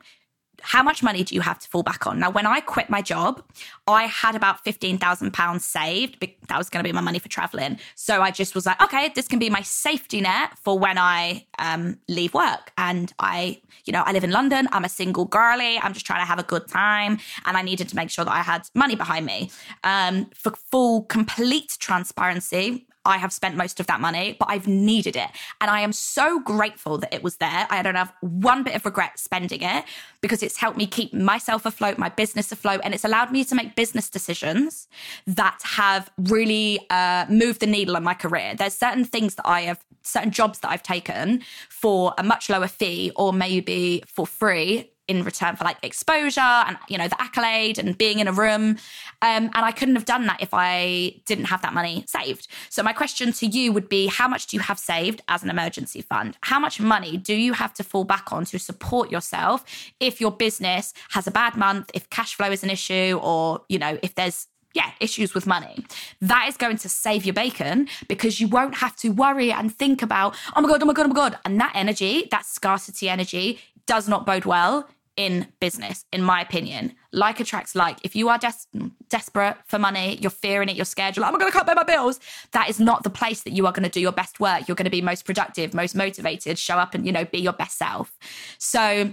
how 0.66 0.82
much 0.82 1.04
money 1.04 1.24
do 1.24 1.36
you 1.36 1.42
have 1.42 1.60
to 1.60 1.68
fall 1.68 1.84
back 1.84 2.08
on? 2.08 2.20
Now, 2.20 2.32
when 2.32 2.48
I 2.48 2.60
quit 2.60 2.90
my 2.90 3.02
job, 3.02 3.44
I 3.88 4.06
had 4.06 4.36
about 4.36 4.66
£15,000 4.66 5.62
saved. 5.62 6.28
That 6.48 6.58
was 6.58 6.70
going 6.70 6.84
to 6.84 6.88
be 6.88 6.92
my 6.92 7.02
money 7.02 7.20
for 7.20 7.30
traveling. 7.30 7.78
So 7.94 8.22
I 8.22 8.32
just 8.32 8.56
was 8.56 8.66
like, 8.66 8.82
okay, 8.82 9.12
this 9.14 9.28
can 9.28 9.38
be 9.38 9.50
my 9.50 9.62
safety 9.62 10.22
net 10.22 10.58
for 10.64 10.78
when 10.80 10.98
I 10.98 11.46
um, 11.60 12.00
leave 12.08 12.34
work. 12.34 12.72
And 12.80 13.14
I, 13.20 13.62
you 13.86 13.94
know, 13.94 14.02
I 14.06 14.12
live 14.12 14.24
in 14.24 14.32
London. 14.32 14.68
I'm 14.72 14.84
a 14.84 14.90
single 14.90 15.26
girly. 15.26 15.78
I'm 15.78 15.94
just 15.94 16.06
trying 16.08 16.22
to 16.22 16.26
have 16.26 16.40
a 16.40 16.44
good 16.44 16.68
time. 16.68 17.20
And 17.46 17.56
I 17.56 17.62
needed 17.62 17.88
to 17.90 17.96
make 17.96 18.10
sure 18.10 18.26
that 18.26 18.34
I 18.34 18.42
had 18.42 18.68
money 18.74 18.96
behind 18.96 19.28
me. 19.28 19.52
Um, 19.84 20.32
for 20.34 20.52
full, 20.72 21.04
complete 21.04 21.78
transparency, 21.80 22.88
I 23.06 23.18
have 23.18 23.32
spent 23.32 23.56
most 23.56 23.80
of 23.80 23.88
that 23.88 24.00
money, 24.00 24.36
but 24.40 24.50
I've 24.50 24.68
needed 24.68 25.16
it. 25.16 25.30
And 25.62 25.70
I 25.70 25.82
am 25.82 25.94
so 25.94 26.40
grateful 26.40 26.98
that 26.98 27.14
it 27.14 27.24
was 27.24 27.38
there. 27.38 27.68
I 27.70 27.82
don't 27.82 27.96
have 27.96 28.14
one 28.22 28.64
bit 28.64 28.76
of 28.76 28.86
regret 28.86 29.20
spending 29.20 29.62
it 29.62 29.86
because 30.22 30.42
it's 30.42 30.58
helped 30.58 30.78
me 30.78 30.88
keep 30.88 31.14
myself 31.14 31.66
afloat, 31.66 31.98
my 31.98 32.10
business 32.10 32.52
afloat, 32.52 32.82
and 32.84 32.94
it's 32.94 33.06
allowed 33.06 33.32
me 33.32 33.44
to 33.46 33.56
make 33.56 33.76
business 33.76 34.10
decisions 34.10 34.88
that 35.28 35.60
have 35.64 36.10
really 36.18 36.80
uh, 36.90 37.26
moved 37.30 37.60
the 37.60 37.68
needle 37.68 37.96
on 37.96 38.04
my 38.04 38.14
career. 38.14 38.56
There's 38.56 38.76
certain 38.76 39.06
things 39.06 39.36
that 39.36 39.48
I 39.48 39.62
have, 39.62 39.80
certain 40.02 40.32
jobs 40.32 40.60
that 40.60 40.72
I've 40.72 40.84
taken 40.84 41.42
for 41.70 42.14
a 42.18 42.24
much 42.24 42.50
lower 42.50 42.68
fee 42.68 43.12
or 43.16 43.34
maybe 43.34 44.04
for 44.08 44.26
free 44.26 44.92
in 45.08 45.24
return 45.24 45.56
for 45.56 45.64
like 45.64 45.78
exposure 45.84 46.40
and 46.40 46.78
you 46.90 46.98
know 46.98 47.08
the 47.08 47.22
accolade 47.22 47.78
and 47.78 47.98
being 47.98 48.20
in 48.20 48.28
a 48.28 48.32
room 48.32 48.78
um, 49.22 49.50
and 49.54 49.58
i 49.58 49.72
couldn't 49.72 49.96
have 49.96 50.06
done 50.06 50.26
that 50.26 50.42
if 50.42 50.50
i 50.54 51.14
didn't 51.26 51.46
have 51.46 51.62
that 51.62 51.74
money 51.74 52.04
saved 52.08 52.48
so 52.70 52.82
my 52.82 52.94
question 52.94 53.32
to 53.32 53.46
you 53.46 53.72
would 53.72 53.90
be 53.90 54.08
how 54.08 54.28
much 54.28 54.48
do 54.48 54.58
you 54.58 54.62
have 54.62 54.80
saved 54.80 55.22
as 55.28 55.44
an 55.44 55.50
emergency 55.50 56.02
fund 56.02 56.38
how 56.42 56.60
much 56.60 56.80
money 56.80 57.18
do 57.18 57.36
you 57.36 57.54
have 57.54 57.74
to 57.74 57.84
fall 57.84 58.04
back 58.04 58.32
on 58.32 58.46
to 58.46 58.58
support 58.58 59.12
yourself 59.12 59.64
if 60.00 60.20
your 60.20 60.32
business 60.32 60.94
has 61.10 61.28
a 61.28 61.32
bad 61.32 61.56
month 61.56 61.92
if 61.94 62.10
cash 62.10 62.36
flow 62.36 62.52
is 62.52 62.64
an 62.64 62.70
issue 62.70 63.20
or 63.22 63.62
you 63.70 63.78
know 63.78 63.98
if 64.02 64.16
there's 64.16 64.48
yeah, 64.76 64.92
issues 65.00 65.34
with 65.34 65.48
money. 65.48 65.84
That 66.22 66.48
is 66.50 66.58
going 66.58 66.78
to 66.80 66.90
save 66.90 67.26
your 67.26 67.34
bacon 67.34 67.88
because 68.10 68.42
you 68.42 68.48
won't 68.50 68.76
have 68.76 68.96
to 68.98 69.10
worry 69.10 69.52
and 69.52 69.74
think 69.74 70.02
about, 70.02 70.36
oh 70.56 70.62
my 70.62 70.68
God, 70.68 70.84
oh 70.84 70.86
my 70.86 70.94
God, 70.94 71.06
oh 71.06 71.10
my 71.10 71.16
God. 71.16 71.40
And 71.46 71.60
that 71.62 71.72
energy, 71.74 72.28
that 72.30 72.46
scarcity 72.46 73.08
energy, 73.08 73.60
does 73.86 74.08
not 74.08 74.26
bode 74.26 74.46
well 74.46 74.88
in 75.18 75.48
business, 75.60 76.06
in 76.12 76.22
my 76.22 76.42
opinion. 76.42 76.94
Like 77.12 77.40
attracts 77.40 77.76
like. 77.76 77.98
If 78.04 78.16
you 78.16 78.28
are 78.30 78.38
des- 78.38 78.90
desperate 79.10 79.58
for 79.66 79.80
money, 79.80 80.18
you're 80.22 80.30
fearing 80.30 80.68
it, 80.68 80.76
you're 80.76 80.86
scared, 80.86 81.16
you're 81.16 81.22
like, 81.22 81.34
I'm 81.34 81.40
going 81.40 81.52
to 81.52 81.58
cut 81.58 81.68
pay 81.68 81.74
my 81.74 81.84
bills. 81.84 82.20
That 82.52 82.70
is 82.70 82.80
not 82.80 83.04
the 83.04 83.10
place 83.10 83.44
that 83.44 83.54
you 83.54 83.66
are 83.66 83.72
going 83.72 83.84
to 83.84 83.90
do 83.90 84.02
your 84.02 84.12
best 84.12 84.40
work. 84.40 84.68
You're 84.68 84.76
going 84.76 84.86
to 84.86 84.92
be 84.92 85.02
most 85.02 85.26
productive, 85.26 85.74
most 85.74 85.96
motivated, 85.96 86.60
show 86.60 86.78
up 86.78 86.94
and, 86.94 87.06
you 87.06 87.12
know, 87.12 87.24
be 87.26 87.40
your 87.40 87.54
best 87.54 87.78
self. 87.78 88.18
So 88.58 89.12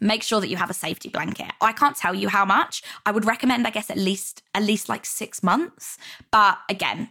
make 0.00 0.22
sure 0.22 0.40
that 0.40 0.48
you 0.48 0.56
have 0.56 0.70
a 0.70 0.74
safety 0.74 1.10
blanket. 1.10 1.52
I 1.60 1.72
can't 1.72 1.96
tell 1.96 2.14
you 2.14 2.28
how 2.28 2.44
much. 2.44 2.82
I 3.04 3.10
would 3.10 3.26
recommend, 3.26 3.66
I 3.66 3.70
guess, 3.70 3.90
at 3.90 3.98
least, 3.98 4.42
at 4.54 4.62
least 4.62 4.88
like 4.88 5.04
six 5.04 5.42
months. 5.42 5.98
But 6.30 6.58
again, 6.70 7.10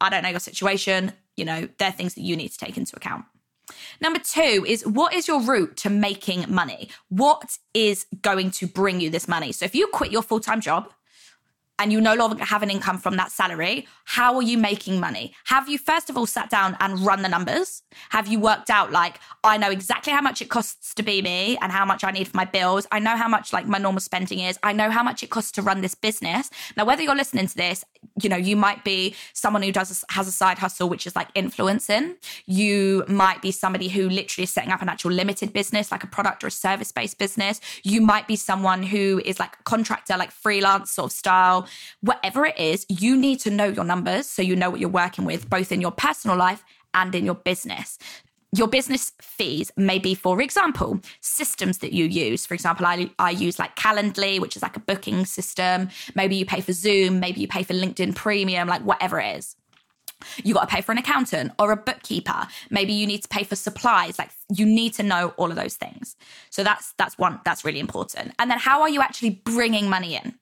I 0.00 0.08
don't 0.08 0.22
know 0.22 0.30
your 0.30 0.40
situation. 0.40 1.12
You 1.36 1.44
know, 1.44 1.68
there 1.78 1.88
are 1.88 1.92
things 1.92 2.14
that 2.14 2.22
you 2.22 2.36
need 2.36 2.48
to 2.48 2.58
take 2.58 2.78
into 2.78 2.96
account. 2.96 3.24
Number 4.00 4.18
two 4.18 4.64
is 4.66 4.86
what 4.86 5.14
is 5.14 5.28
your 5.28 5.40
route 5.40 5.76
to 5.78 5.90
making 5.90 6.46
money? 6.48 6.90
What 7.08 7.58
is 7.72 8.06
going 8.22 8.50
to 8.52 8.66
bring 8.66 9.00
you 9.00 9.10
this 9.10 9.28
money? 9.28 9.52
So 9.52 9.64
if 9.64 9.74
you 9.74 9.86
quit 9.88 10.12
your 10.12 10.22
full 10.22 10.40
time 10.40 10.60
job, 10.60 10.92
and 11.78 11.92
you 11.92 12.00
no 12.00 12.14
longer 12.14 12.44
have 12.44 12.62
an 12.62 12.70
income 12.70 12.98
from 12.98 13.16
that 13.16 13.32
salary, 13.32 13.86
how 14.04 14.36
are 14.36 14.42
you 14.42 14.56
making 14.56 15.00
money? 15.00 15.34
Have 15.46 15.68
you, 15.68 15.76
first 15.76 16.08
of 16.08 16.16
all, 16.16 16.26
sat 16.26 16.48
down 16.48 16.76
and 16.80 17.00
run 17.00 17.22
the 17.22 17.28
numbers? 17.28 17.82
Have 18.10 18.28
you 18.28 18.38
worked 18.38 18.70
out, 18.70 18.92
like, 18.92 19.18
I 19.42 19.56
know 19.56 19.70
exactly 19.70 20.12
how 20.12 20.20
much 20.20 20.40
it 20.40 20.48
costs 20.48 20.94
to 20.94 21.02
be 21.02 21.20
me 21.20 21.58
and 21.60 21.72
how 21.72 21.84
much 21.84 22.04
I 22.04 22.12
need 22.12 22.28
for 22.28 22.36
my 22.36 22.44
bills? 22.44 22.86
I 22.92 23.00
know 23.00 23.16
how 23.16 23.28
much, 23.28 23.52
like, 23.52 23.66
my 23.66 23.78
normal 23.78 24.00
spending 24.00 24.38
is. 24.38 24.58
I 24.62 24.72
know 24.72 24.90
how 24.90 25.02
much 25.02 25.22
it 25.22 25.30
costs 25.30 25.50
to 25.52 25.62
run 25.62 25.80
this 25.80 25.96
business. 25.96 26.48
Now, 26.76 26.84
whether 26.84 27.02
you're 27.02 27.16
listening 27.16 27.48
to 27.48 27.56
this, 27.56 27.84
you 28.22 28.28
know, 28.28 28.36
you 28.36 28.56
might 28.56 28.84
be 28.84 29.14
someone 29.32 29.62
who 29.62 29.72
does 29.72 30.04
has 30.10 30.28
a 30.28 30.32
side 30.32 30.58
hustle, 30.58 30.88
which 30.88 31.06
is 31.06 31.16
like 31.16 31.28
influencing. 31.34 32.16
You 32.46 33.04
might 33.08 33.42
be 33.42 33.50
somebody 33.50 33.88
who 33.88 34.08
literally 34.08 34.44
is 34.44 34.50
setting 34.50 34.70
up 34.70 34.82
an 34.82 34.88
actual 34.88 35.12
limited 35.12 35.52
business, 35.52 35.90
like 35.90 36.04
a 36.04 36.06
product 36.06 36.44
or 36.44 36.48
a 36.48 36.50
service 36.50 36.92
based 36.92 37.18
business. 37.18 37.60
You 37.82 38.00
might 38.00 38.28
be 38.28 38.36
someone 38.36 38.82
who 38.82 39.20
is 39.24 39.38
like 39.38 39.56
a 39.58 39.62
contractor, 39.64 40.16
like 40.16 40.30
freelance 40.30 40.92
sort 40.92 41.10
of 41.10 41.12
style 41.12 41.66
whatever 42.00 42.46
it 42.46 42.58
is, 42.58 42.86
you 42.88 43.16
need 43.16 43.40
to 43.40 43.50
know 43.50 43.66
your 43.66 43.84
numbers 43.84 44.26
so 44.26 44.42
you 44.42 44.56
know 44.56 44.70
what 44.70 44.80
you're 44.80 44.88
working 44.88 45.24
with, 45.24 45.48
both 45.48 45.72
in 45.72 45.80
your 45.80 45.90
personal 45.90 46.36
life 46.36 46.64
and 46.92 47.14
in 47.14 47.24
your 47.24 47.34
business. 47.34 47.98
Your 48.54 48.68
business 48.68 49.10
fees 49.20 49.72
may 49.76 49.98
be, 49.98 50.14
for 50.14 50.40
example, 50.40 51.00
systems 51.20 51.78
that 51.78 51.92
you 51.92 52.04
use. 52.04 52.46
For 52.46 52.54
example, 52.54 52.86
I, 52.86 53.10
I 53.18 53.30
use 53.30 53.58
like 53.58 53.74
Calendly, 53.74 54.40
which 54.40 54.54
is 54.54 54.62
like 54.62 54.76
a 54.76 54.80
booking 54.80 55.26
system. 55.26 55.88
Maybe 56.14 56.36
you 56.36 56.46
pay 56.46 56.60
for 56.60 56.72
Zoom, 56.72 57.18
maybe 57.18 57.40
you 57.40 57.48
pay 57.48 57.64
for 57.64 57.74
LinkedIn 57.74 58.14
Premium, 58.14 58.68
like 58.68 58.82
whatever 58.82 59.18
it 59.18 59.38
is. 59.38 59.56
You 60.44 60.54
got 60.54 60.68
to 60.68 60.74
pay 60.74 60.82
for 60.82 60.92
an 60.92 60.98
accountant 60.98 61.52
or 61.58 61.72
a 61.72 61.76
bookkeeper. 61.76 62.46
Maybe 62.70 62.92
you 62.92 63.06
need 63.06 63.22
to 63.22 63.28
pay 63.28 63.42
for 63.42 63.56
supplies. 63.56 64.18
Like 64.18 64.30
you 64.54 64.64
need 64.64 64.94
to 64.94 65.02
know 65.02 65.34
all 65.36 65.50
of 65.50 65.56
those 65.56 65.74
things. 65.74 66.16
So 66.50 66.62
that's 66.62 66.94
that's 66.96 67.18
one 67.18 67.40
that's 67.44 67.64
really 67.64 67.80
important. 67.80 68.34
And 68.38 68.50
then 68.50 68.58
how 68.58 68.82
are 68.82 68.88
you 68.88 69.02
actually 69.02 69.30
bringing 69.30 69.88
money 69.88 70.14
in 70.14 70.34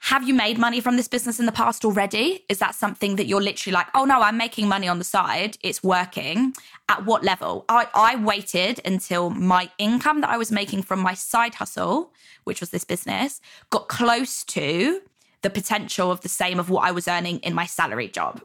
have 0.00 0.26
you 0.26 0.34
made 0.34 0.58
money 0.58 0.80
from 0.80 0.96
this 0.96 1.08
business 1.08 1.40
in 1.40 1.46
the 1.46 1.52
past 1.52 1.84
already? 1.84 2.44
Is 2.48 2.58
that 2.58 2.74
something 2.74 3.16
that 3.16 3.26
you're 3.26 3.40
literally 3.40 3.74
like, 3.74 3.88
oh 3.94 4.04
no, 4.04 4.20
I'm 4.20 4.36
making 4.36 4.68
money 4.68 4.88
on 4.88 4.98
the 4.98 5.04
side, 5.04 5.58
it's 5.62 5.82
working? 5.82 6.54
At 6.88 7.04
what 7.04 7.24
level? 7.24 7.64
I, 7.68 7.88
I 7.94 8.16
waited 8.16 8.80
until 8.84 9.30
my 9.30 9.70
income 9.78 10.20
that 10.20 10.30
I 10.30 10.38
was 10.38 10.52
making 10.52 10.82
from 10.82 11.00
my 11.00 11.14
side 11.14 11.56
hustle, 11.56 12.12
which 12.44 12.60
was 12.60 12.70
this 12.70 12.84
business, 12.84 13.40
got 13.70 13.88
close 13.88 14.44
to 14.44 15.02
the 15.42 15.50
potential 15.50 16.10
of 16.10 16.20
the 16.22 16.28
same 16.28 16.58
of 16.58 16.70
what 16.70 16.84
I 16.84 16.90
was 16.90 17.06
earning 17.06 17.38
in 17.40 17.54
my 17.54 17.66
salary 17.66 18.08
job. 18.08 18.42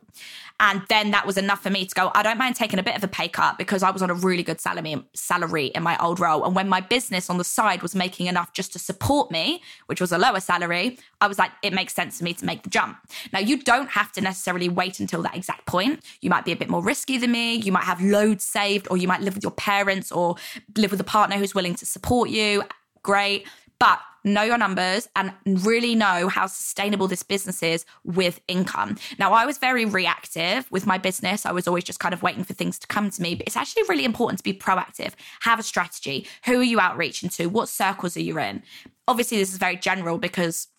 And 0.59 0.83
then 0.87 1.11
that 1.11 1.25
was 1.25 1.37
enough 1.37 1.63
for 1.63 1.71
me 1.71 1.85
to 1.85 1.95
go, 1.95 2.11
I 2.13 2.21
don't 2.21 2.37
mind 2.37 2.55
taking 2.55 2.77
a 2.77 2.83
bit 2.83 2.95
of 2.95 3.03
a 3.03 3.07
pay 3.07 3.27
cut 3.27 3.57
because 3.57 3.81
I 3.81 3.89
was 3.89 4.01
on 4.03 4.09
a 4.11 4.13
really 4.13 4.43
good 4.43 4.61
salary 4.61 5.03
salary 5.13 5.67
in 5.67 5.81
my 5.81 5.97
old 5.97 6.19
role. 6.19 6.45
And 6.45 6.55
when 6.55 6.69
my 6.69 6.79
business 6.79 7.29
on 7.29 7.37
the 7.37 7.43
side 7.43 7.81
was 7.81 7.95
making 7.95 8.27
enough 8.27 8.53
just 8.53 8.71
to 8.73 8.79
support 8.79 9.31
me, 9.31 9.63
which 9.87 9.99
was 9.99 10.11
a 10.11 10.17
lower 10.17 10.39
salary, 10.39 10.99
I 11.19 11.27
was 11.27 11.39
like, 11.39 11.51
it 11.63 11.73
makes 11.73 11.93
sense 11.93 12.19
for 12.19 12.23
me 12.23 12.33
to 12.35 12.45
make 12.45 12.61
the 12.63 12.69
jump. 12.69 12.97
Now 13.33 13.39
you 13.39 13.61
don't 13.61 13.89
have 13.89 14.11
to 14.13 14.21
necessarily 14.21 14.69
wait 14.69 14.99
until 14.99 15.23
that 15.23 15.35
exact 15.35 15.65
point. 15.65 16.01
You 16.21 16.29
might 16.29 16.45
be 16.45 16.51
a 16.51 16.55
bit 16.55 16.69
more 16.69 16.83
risky 16.83 17.17
than 17.17 17.31
me. 17.31 17.55
You 17.55 17.71
might 17.71 17.85
have 17.85 18.01
loads 18.01 18.45
saved, 18.45 18.87
or 18.91 18.97
you 18.97 19.07
might 19.07 19.21
live 19.21 19.33
with 19.33 19.43
your 19.43 19.51
parents 19.51 20.11
or 20.11 20.35
live 20.77 20.91
with 20.91 20.99
a 21.01 21.05
partner 21.05 21.37
who's 21.37 21.55
willing 21.55 21.75
to 21.75 21.85
support 21.85 22.29
you. 22.29 22.63
Great. 23.01 23.47
But 23.83 23.99
know 24.23 24.43
your 24.43 24.57
numbers 24.57 25.09
and 25.13 25.33
really 25.45 25.93
know 25.93 26.29
how 26.29 26.47
sustainable 26.47 27.09
this 27.09 27.21
business 27.21 27.61
is 27.61 27.85
with 28.05 28.39
income. 28.47 28.95
Now, 29.19 29.33
I 29.33 29.45
was 29.45 29.57
very 29.57 29.83
reactive 29.83 30.71
with 30.71 30.85
my 30.85 30.97
business. 30.97 31.45
I 31.45 31.51
was 31.51 31.67
always 31.67 31.83
just 31.83 31.99
kind 31.99 32.13
of 32.13 32.23
waiting 32.23 32.45
for 32.45 32.53
things 32.53 32.79
to 32.79 32.87
come 32.87 33.09
to 33.09 33.21
me, 33.21 33.35
but 33.35 33.45
it's 33.45 33.57
actually 33.57 33.83
really 33.89 34.05
important 34.05 34.37
to 34.37 34.43
be 34.45 34.53
proactive, 34.53 35.11
have 35.41 35.59
a 35.59 35.63
strategy. 35.63 36.25
Who 36.45 36.61
are 36.61 36.63
you 36.63 36.79
outreaching 36.79 37.27
to? 37.31 37.47
What 37.47 37.67
circles 37.67 38.15
are 38.15 38.21
you 38.21 38.39
in? 38.39 38.63
Obviously, 39.05 39.37
this 39.37 39.51
is 39.51 39.57
very 39.57 39.75
general 39.75 40.17
because 40.17 40.69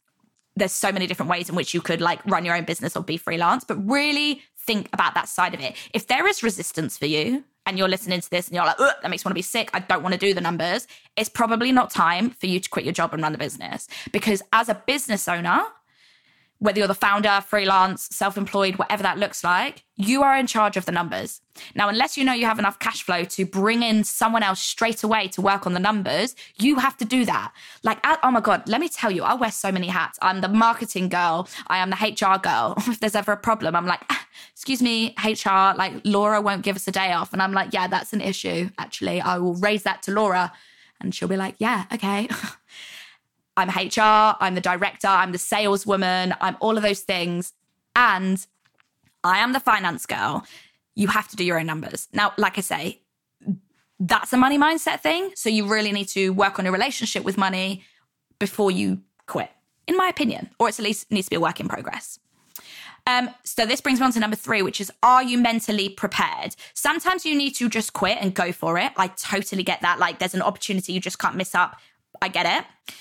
there's 0.57 0.73
so 0.73 0.91
many 0.91 1.07
different 1.07 1.29
ways 1.29 1.51
in 1.51 1.57
which 1.57 1.75
you 1.75 1.83
could 1.83 2.01
like 2.01 2.25
run 2.25 2.47
your 2.47 2.57
own 2.57 2.65
business 2.65 2.97
or 2.97 3.03
be 3.03 3.19
freelance, 3.19 3.65
but 3.65 3.77
really 3.87 4.41
think 4.57 4.89
about 4.95 5.13
that 5.13 5.29
side 5.29 5.53
of 5.53 5.61
it. 5.61 5.77
If 5.93 6.07
there 6.07 6.27
is 6.27 6.43
resistance 6.43 6.97
for 6.97 7.05
you, 7.05 7.45
and 7.67 7.79
you're 7.79 7.89
listening 7.89 8.21
to 8.21 8.31
this 8.31 8.49
and 8.49 8.55
you're 8.55 8.65
like, 8.65 8.79
that 8.79 9.09
makes 9.11 9.25
me 9.25 9.29
want 9.29 9.33
to 9.33 9.39
be 9.39 9.43
sick. 9.43 9.71
I 9.73 9.81
don't 9.81 10.03
want 10.03 10.13
to 10.13 10.19
do 10.19 10.35
the 10.35 10.41
numbers. 10.41 10.87
It's 11.17 11.29
probably 11.29 11.73
not 11.73 11.91
time 11.91 12.31
for 12.31 12.47
you 12.47 12.61
to 12.61 12.69
quit 12.69 12.85
your 12.85 12.93
job 12.93 13.15
and 13.15 13.23
run 13.23 13.33
the 13.33 13.39
business. 13.39 13.89
Because 14.13 14.43
as 14.53 14.69
a 14.69 14.75
business 14.87 15.29
owner, 15.29 15.63
whether 16.65 16.79
you're 16.79 16.89
the 16.89 16.95
founder, 16.95 17.43
freelance, 17.47 18.09
self 18.11 18.39
employed, 18.39 18.77
whatever 18.77 19.03
that 19.03 19.19
looks 19.19 19.45
like, 19.45 19.85
you 19.97 20.23
are 20.23 20.35
in 20.35 20.47
charge 20.47 20.79
of 20.79 20.87
the 20.87 20.93
numbers. 20.93 21.43
Now, 21.75 21.91
unless 21.91 22.17
you 22.17 22.25
know 22.25 22.33
you 22.33 22.47
have 22.47 22.59
enough 22.59 22.79
cash 22.79 23.03
flow 23.03 23.25
to 23.25 23.45
bring 23.45 23.83
in 23.83 24.03
someone 24.03 24.43
else 24.43 24.61
straight 24.61 25.03
away 25.03 25.29
to 25.29 25.43
work 25.43 25.67
on 25.67 25.75
the 25.75 25.79
numbers, 25.79 26.35
you 26.57 26.77
have 26.77 26.97
to 26.97 27.05
do 27.05 27.27
that. 27.27 27.53
Like, 27.83 27.99
oh 28.03 28.31
my 28.31 28.41
God, 28.41 28.67
let 28.67 28.81
me 28.81 28.89
tell 28.89 29.11
you, 29.11 29.25
I 29.25 29.35
wear 29.35 29.51
so 29.51 29.71
many 29.71 29.89
hats. 29.89 30.19
I'm 30.23 30.41
the 30.41 30.49
marketing 30.49 31.11
girl, 31.11 31.51
I 31.67 31.79
am 31.79 31.91
the 31.91 31.97
HR 31.97 32.39
girl. 32.39 32.75
if 32.79 32.99
there's 32.99 33.15
ever 33.15 33.33
a 33.33 33.37
problem, 33.37 33.77
I'm 33.77 33.87
like, 33.87 34.01
ah, 34.09 34.27
excuse 34.51 34.81
me, 34.81 35.15
HR, 35.23 35.77
like 35.77 35.93
Laura 36.05 36.41
won't 36.41 36.63
give 36.63 36.77
us 36.77 36.89
a 36.89 36.93
day 36.93 37.13
off. 37.13 37.35
And 37.35 37.43
I'm 37.43 37.53
like, 37.53 37.75
yeah, 37.75 37.89
that's 37.89 38.15
an 38.15 38.23
issue. 38.23 38.71
Actually, 38.79 39.21
I 39.21 39.37
will 39.37 39.55
raise 39.57 39.83
that 39.83 40.03
to 40.05 40.13
Laura. 40.13 40.51
And 40.99 41.15
she'll 41.15 41.29
be 41.29 41.37
like, 41.37 41.57
yeah, 41.59 41.85
okay. 41.93 42.27
I'm 43.57 43.69
HR, 43.69 44.37
I'm 44.41 44.55
the 44.55 44.61
director, 44.61 45.07
I'm 45.07 45.33
the 45.33 45.39
saleswoman, 45.39 46.35
I'm 46.41 46.57
all 46.61 46.77
of 46.77 46.83
those 46.83 47.01
things. 47.01 47.53
And 47.97 48.45
I 49.23 49.39
am 49.39 49.53
the 49.53 49.61
finance 49.61 50.07
girl. 50.07 50.45
You 50.95 51.09
have 51.09 51.29
to 51.29 51.37
do 51.37 51.45
your 51.45 51.59
own 51.59 51.67
numbers. 51.67 52.09
Now, 52.13 52.33
like 52.37 52.59
I 52.59 52.61
say, 52.61 53.01
that's 54.01 54.33
a 54.33 54.37
money 54.37 54.59
mindset 54.59 55.01
thing. 55.01 55.31
So 55.35 55.49
you 55.49 55.67
really 55.67 55.93
need 55.93 56.09
to 56.09 56.31
work 56.31 56.59
on 56.59 56.67
a 56.67 56.73
relationship 56.73 57.25
with 57.25 57.39
money 57.39 57.85
before 58.39 58.71
you 58.71 59.01
quit, 59.27 59.51
in 59.87 59.97
my 59.97 60.09
opinion, 60.09 60.51
or 60.59 60.69
it's 60.69 60.79
at 60.79 60.85
least 60.85 61.11
needs 61.11 61.27
to 61.27 61.31
be 61.31 61.37
a 61.37 61.41
work 61.41 61.61
in 61.61 61.69
progress. 61.69 62.19
Um, 63.07 63.31
so 63.45 63.67
this 63.67 63.81
brings 63.81 64.01
me 64.01 64.07
on 64.07 64.13
to 64.13 64.21
number 64.21 64.37
three, 64.37 64.63
which 64.63 64.81
is 64.81 64.91
are 65.03 65.23
you 65.23 65.39
mentally 65.39 65.89
prepared? 65.91 66.57
Sometimes 66.73 67.27
you 67.27 67.37
need 67.37 67.51
to 67.57 67.69
just 67.69 67.93
quit 67.93 68.19
and 68.21 68.35
go 68.35 68.51
for 68.51 68.79
it. 68.79 68.93
I 68.97 69.09
totally 69.09 69.63
get 69.63 69.83
that. 69.83 69.99
Like 69.99 70.19
there's 70.19 70.35
an 70.35 70.43
opportunity 70.43 70.93
you 70.93 71.01
just 71.01 71.19
can't 71.19 71.37
miss 71.37 71.55
up. 71.55 71.77
I 72.23 72.29
get 72.29 72.47
it. 72.47 72.95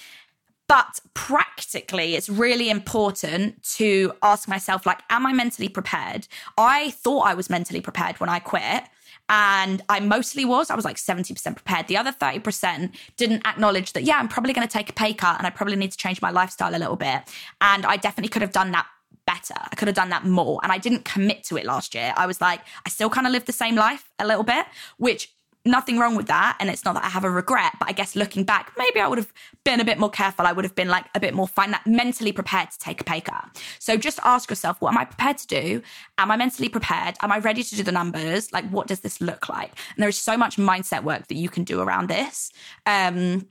But 0.74 1.02
practically, 1.14 2.16
it's 2.16 2.30
really 2.30 2.72
important 2.72 3.62
to 3.76 4.12
ask 4.24 4.48
myself, 4.48 4.88
like, 4.88 5.02
am 5.12 5.24
I 5.24 5.32
mentally 5.32 5.70
prepared? 5.70 6.28
I 6.58 6.90
thought 6.90 7.28
I 7.28 7.36
was 7.36 7.48
mentally 7.48 7.80
prepared 7.80 8.20
when 8.20 8.28
I 8.28 8.40
quit. 8.40 8.84
And 9.30 9.84
I 9.88 10.00
mostly 10.00 10.46
was. 10.46 10.72
I 10.72 10.76
was 10.76 10.84
like 10.84 10.96
70% 10.96 11.56
prepared. 11.56 11.86
The 11.88 11.98
other 11.98 12.12
30% 12.12 12.92
didn't 13.18 13.46
acknowledge 13.46 13.94
that, 13.94 14.02
yeah, 14.04 14.18
I'm 14.18 14.28
probably 14.28 14.52
going 14.52 14.68
to 14.68 14.72
take 14.72 14.90
a 14.90 14.94
pay 14.94 15.14
cut 15.14 15.38
and 15.38 15.46
I 15.46 15.52
probably 15.52 15.76
need 15.76 15.92
to 15.92 15.98
change 15.98 16.24
my 16.24 16.32
lifestyle 16.32 16.76
a 16.76 16.80
little 16.80 16.96
bit. 16.96 17.22
And 17.62 17.86
I 17.86 17.96
definitely 17.98 18.30
could 18.30 18.42
have 18.42 18.52
done 18.52 18.72
that 18.72 18.88
better. 19.28 19.54
I 19.56 19.76
could 19.76 19.88
have 19.88 19.96
done 19.96 20.10
that 20.10 20.26
more. 20.26 20.60
And 20.64 20.72
I 20.72 20.80
didn't 20.80 21.06
commit 21.06 21.44
to 21.46 21.58
it 21.58 21.66
last 21.66 21.94
year. 21.94 22.16
I 22.18 22.26
was 22.26 22.42
like, 22.42 22.62
I 22.84 22.90
still 22.90 23.12
kind 23.12 23.28
of 23.28 23.34
live 23.34 23.46
the 23.46 23.54
same 23.54 23.76
life 23.76 24.10
a 24.18 24.26
little 24.26 24.44
bit, 24.44 24.66
which 24.98 25.30
nothing 25.66 25.98
wrong 25.98 26.16
with 26.16 26.28
that. 26.28 26.58
And 26.60 26.70
it's 26.70 26.84
not 26.84 26.94
that 26.96 27.04
I 27.04 27.10
have 27.10 27.24
a 27.24 27.30
regret, 27.30 27.74
but 27.80 27.88
I 27.88 27.94
guess 27.94 28.16
looking 28.16 28.44
back, 28.44 28.74
maybe 28.78 29.00
I 29.00 29.08
would 29.08 29.18
have 29.18 29.32
been 29.64 29.80
a 29.80 29.86
bit 29.86 29.98
more 29.98 30.10
careful. 30.10 30.46
I 30.46 30.52
would 30.52 30.66
have 30.66 30.76
been 30.76 30.90
like 30.90 31.06
a 31.16 31.20
bit 31.20 31.34
more 31.34 31.48
fin- 31.48 31.76
mentally 31.86 32.32
prepared 32.32 32.72
to 32.72 32.80
take 32.80 33.00
a 33.00 33.04
pay 33.04 33.22
cut. 33.22 33.62
So 33.80 33.96
just 33.96 34.20
ask 34.24 34.50
yourself, 34.50 34.82
what 34.82 34.92
am 34.92 34.98
I 34.98 35.06
prepared 35.06 35.38
to 35.40 35.48
do? 35.48 35.82
Am 36.18 36.32
I 36.32 36.38
mentally 36.38 36.70
prepared? 36.70 37.16
Am 37.22 37.32
I 37.32 37.40
ready 37.40 37.64
to 37.64 37.76
do 37.76 37.84
the 37.84 37.92
numbers? 37.92 38.52
Like, 38.52 38.70
what 38.70 38.88
does 38.88 39.00
this 39.02 39.22
look 39.22 39.48
like? 39.50 39.70
And 39.96 40.02
there 40.02 40.10
is 40.10 40.18
so 40.18 40.38
much 40.38 40.58
mindset 40.58 41.04
work 41.04 41.28
that 41.28 41.36
you 41.36 41.50
can 41.50 41.64
do 41.64 41.80
around 41.82 42.10
this. 42.10 42.52
Um, 42.86 43.48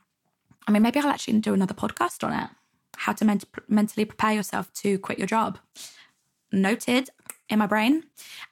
I 0.67 0.71
mean, 0.71 0.83
maybe 0.83 1.01
I'll 1.01 1.09
actually 1.09 1.39
do 1.41 1.55
another 1.55 1.75
podcast 1.75 2.25
on 2.25 2.33
it. 2.33 2.51
How 2.99 3.13
to 3.15 3.25
ment- 3.25 3.45
mentally 3.69 4.05
prepare 4.05 4.33
yourself 4.33 4.73
to 4.75 4.99
quit 4.99 5.19
your 5.19 5.27
job. 5.27 5.59
Noted 6.53 7.09
in 7.53 7.59
my 7.59 7.67
brain. 7.67 8.05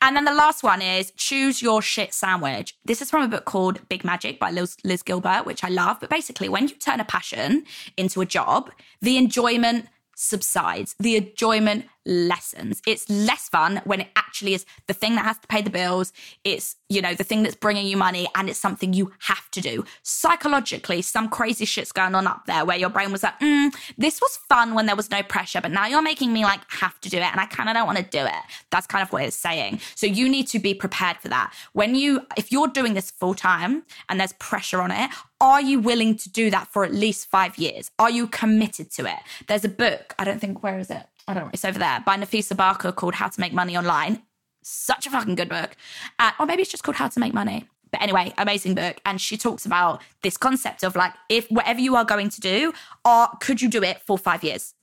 And 0.02 0.14
then 0.14 0.24
the 0.24 0.34
last 0.34 0.62
one 0.62 0.82
is 0.82 1.10
choose 1.12 1.62
your 1.62 1.82
shit 1.82 2.14
sandwich. 2.14 2.76
This 2.84 3.02
is 3.02 3.10
from 3.10 3.22
a 3.22 3.28
book 3.28 3.44
called 3.44 3.88
Big 3.88 4.04
Magic 4.04 4.38
by 4.38 4.50
Liz, 4.50 4.76
Liz 4.84 5.02
Gilbert, 5.02 5.46
which 5.46 5.64
I 5.64 5.68
love. 5.68 5.98
But 6.00 6.10
basically, 6.10 6.48
when 6.48 6.68
you 6.68 6.74
turn 6.74 7.00
a 7.00 7.04
passion 7.04 7.64
into 7.96 8.20
a 8.20 8.26
job, 8.26 8.70
the 9.00 9.16
enjoyment 9.16 9.86
subsides, 10.14 10.94
the 11.00 11.16
enjoyment 11.16 11.86
lessons. 12.06 12.80
It's 12.86 13.08
less 13.08 13.48
fun 13.48 13.80
when 13.84 14.00
it 14.00 14.08
actually 14.16 14.54
is 14.54 14.64
the 14.86 14.94
thing 14.94 15.16
that 15.16 15.24
has 15.24 15.38
to 15.38 15.46
pay 15.46 15.62
the 15.62 15.70
bills. 15.70 16.12
It's, 16.44 16.76
you 16.88 17.02
know, 17.02 17.14
the 17.14 17.24
thing 17.24 17.42
that's 17.42 17.54
bringing 17.54 17.86
you 17.86 17.96
money 17.96 18.28
and 18.34 18.48
it's 18.48 18.58
something 18.58 18.92
you 18.92 19.12
have 19.20 19.50
to 19.52 19.60
do. 19.60 19.84
Psychologically, 20.02 21.02
some 21.02 21.28
crazy 21.28 21.64
shit's 21.64 21.92
going 21.92 22.14
on 22.14 22.26
up 22.26 22.46
there 22.46 22.64
where 22.64 22.76
your 22.76 22.90
brain 22.90 23.12
was 23.12 23.22
like, 23.22 23.38
mm, 23.40 23.74
this 23.98 24.20
was 24.20 24.36
fun 24.48 24.74
when 24.74 24.86
there 24.86 24.96
was 24.96 25.10
no 25.10 25.22
pressure, 25.22 25.60
but 25.60 25.70
now 25.70 25.86
you're 25.86 26.02
making 26.02 26.32
me 26.32 26.44
like 26.44 26.60
have 26.68 27.00
to 27.00 27.10
do 27.10 27.18
it 27.18 27.30
and 27.30 27.40
I 27.40 27.46
kind 27.46 27.68
of 27.68 27.74
don't 27.74 27.86
want 27.86 27.98
to 27.98 28.04
do 28.04 28.24
it. 28.24 28.42
That's 28.70 28.86
kind 28.86 29.02
of 29.02 29.12
what 29.12 29.22
it's 29.22 29.36
saying. 29.36 29.80
So 29.94 30.06
you 30.06 30.28
need 30.28 30.48
to 30.48 30.58
be 30.58 30.74
prepared 30.74 31.18
for 31.18 31.28
that. 31.28 31.52
When 31.72 31.94
you, 31.94 32.26
if 32.36 32.50
you're 32.50 32.68
doing 32.68 32.94
this 32.94 33.10
full 33.10 33.34
time 33.34 33.84
and 34.08 34.18
there's 34.18 34.32
pressure 34.34 34.80
on 34.80 34.90
it, 34.90 35.10
are 35.40 35.60
you 35.60 35.80
willing 35.80 36.16
to 36.16 36.28
do 36.28 36.50
that 36.50 36.68
for 36.68 36.84
at 36.84 36.92
least 36.92 37.30
five 37.30 37.56
years? 37.56 37.90
Are 37.98 38.10
you 38.10 38.26
committed 38.26 38.90
to 38.92 39.06
it? 39.06 39.18
There's 39.48 39.64
a 39.64 39.70
book, 39.70 40.14
I 40.18 40.24
don't 40.24 40.38
think, 40.38 40.62
where 40.62 40.78
is 40.78 40.90
it? 40.90 41.06
I 41.30 41.34
don't 41.34 41.44
know, 41.44 41.50
it's 41.52 41.64
over 41.64 41.78
there 41.78 42.02
by 42.04 42.16
Nafisa 42.16 42.56
Bakkar 42.56 42.92
called 42.92 43.14
How 43.14 43.28
to 43.28 43.40
Make 43.40 43.52
Money 43.52 43.76
Online. 43.76 44.20
Such 44.62 45.06
a 45.06 45.10
fucking 45.10 45.36
good 45.36 45.48
book. 45.48 45.76
Uh, 46.18 46.32
or 46.40 46.46
maybe 46.46 46.62
it's 46.62 46.70
just 46.72 46.82
called 46.82 46.96
How 46.96 47.06
to 47.06 47.20
Make 47.20 47.32
Money. 47.32 47.68
But 47.92 48.02
anyway, 48.02 48.34
amazing 48.36 48.74
book. 48.74 49.00
And 49.06 49.20
she 49.20 49.36
talks 49.36 49.64
about 49.64 50.02
this 50.24 50.36
concept 50.36 50.82
of 50.82 50.96
like, 50.96 51.12
if 51.28 51.48
whatever 51.48 51.78
you 51.78 51.94
are 51.94 52.04
going 52.04 52.30
to 52.30 52.40
do, 52.40 52.72
or 53.04 53.28
could 53.40 53.62
you 53.62 53.68
do 53.68 53.80
it 53.80 54.02
for 54.02 54.18
five 54.18 54.42
years? 54.42 54.74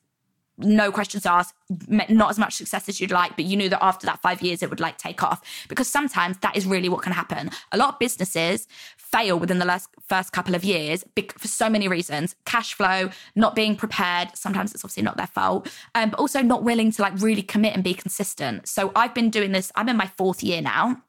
no 0.57 0.91
questions 0.91 1.25
asked, 1.25 1.53
not 1.87 2.31
as 2.31 2.39
much 2.39 2.55
success 2.55 2.89
as 2.89 2.99
you'd 2.99 3.11
like, 3.11 3.35
but 3.35 3.45
you 3.45 3.55
knew 3.55 3.69
that 3.69 3.83
after 3.83 4.07
that 4.07 4.21
five 4.21 4.41
years 4.41 4.63
it 4.63 4.69
would 4.69 4.79
like 4.79 4.97
take 4.97 5.21
off. 5.21 5.41
Because 5.69 5.87
sometimes 5.87 6.37
that 6.39 6.55
is 6.55 6.65
really 6.65 6.89
what 6.89 7.03
can 7.03 7.13
happen. 7.13 7.51
A 7.71 7.77
lot 7.77 7.93
of 7.93 7.99
businesses 7.99 8.67
fail 9.11 9.39
within 9.39 9.59
the 9.59 9.65
last, 9.65 9.89
first 10.07 10.31
couple 10.31 10.55
of 10.55 10.63
years 10.63 11.03
for 11.37 11.47
so 11.47 11.69
many 11.69 11.87
reasons 11.87 12.35
cash 12.45 12.73
flow, 12.73 13.09
not 13.35 13.55
being 13.55 13.75
prepared. 13.75 14.29
Sometimes 14.35 14.73
it's 14.73 14.83
obviously 14.83 15.03
not 15.03 15.17
their 15.17 15.27
fault, 15.27 15.69
um, 15.95 16.09
but 16.09 16.19
also 16.19 16.41
not 16.41 16.63
willing 16.63 16.91
to 16.91 17.01
like 17.01 17.13
really 17.21 17.41
commit 17.41 17.73
and 17.73 17.83
be 17.83 17.93
consistent. 17.93 18.67
So 18.67 18.91
I've 18.95 19.13
been 19.13 19.29
doing 19.29 19.51
this, 19.51 19.71
I'm 19.75 19.89
in 19.89 19.97
my 19.97 20.07
fourth 20.07 20.43
year 20.43 20.61
now. 20.61 21.01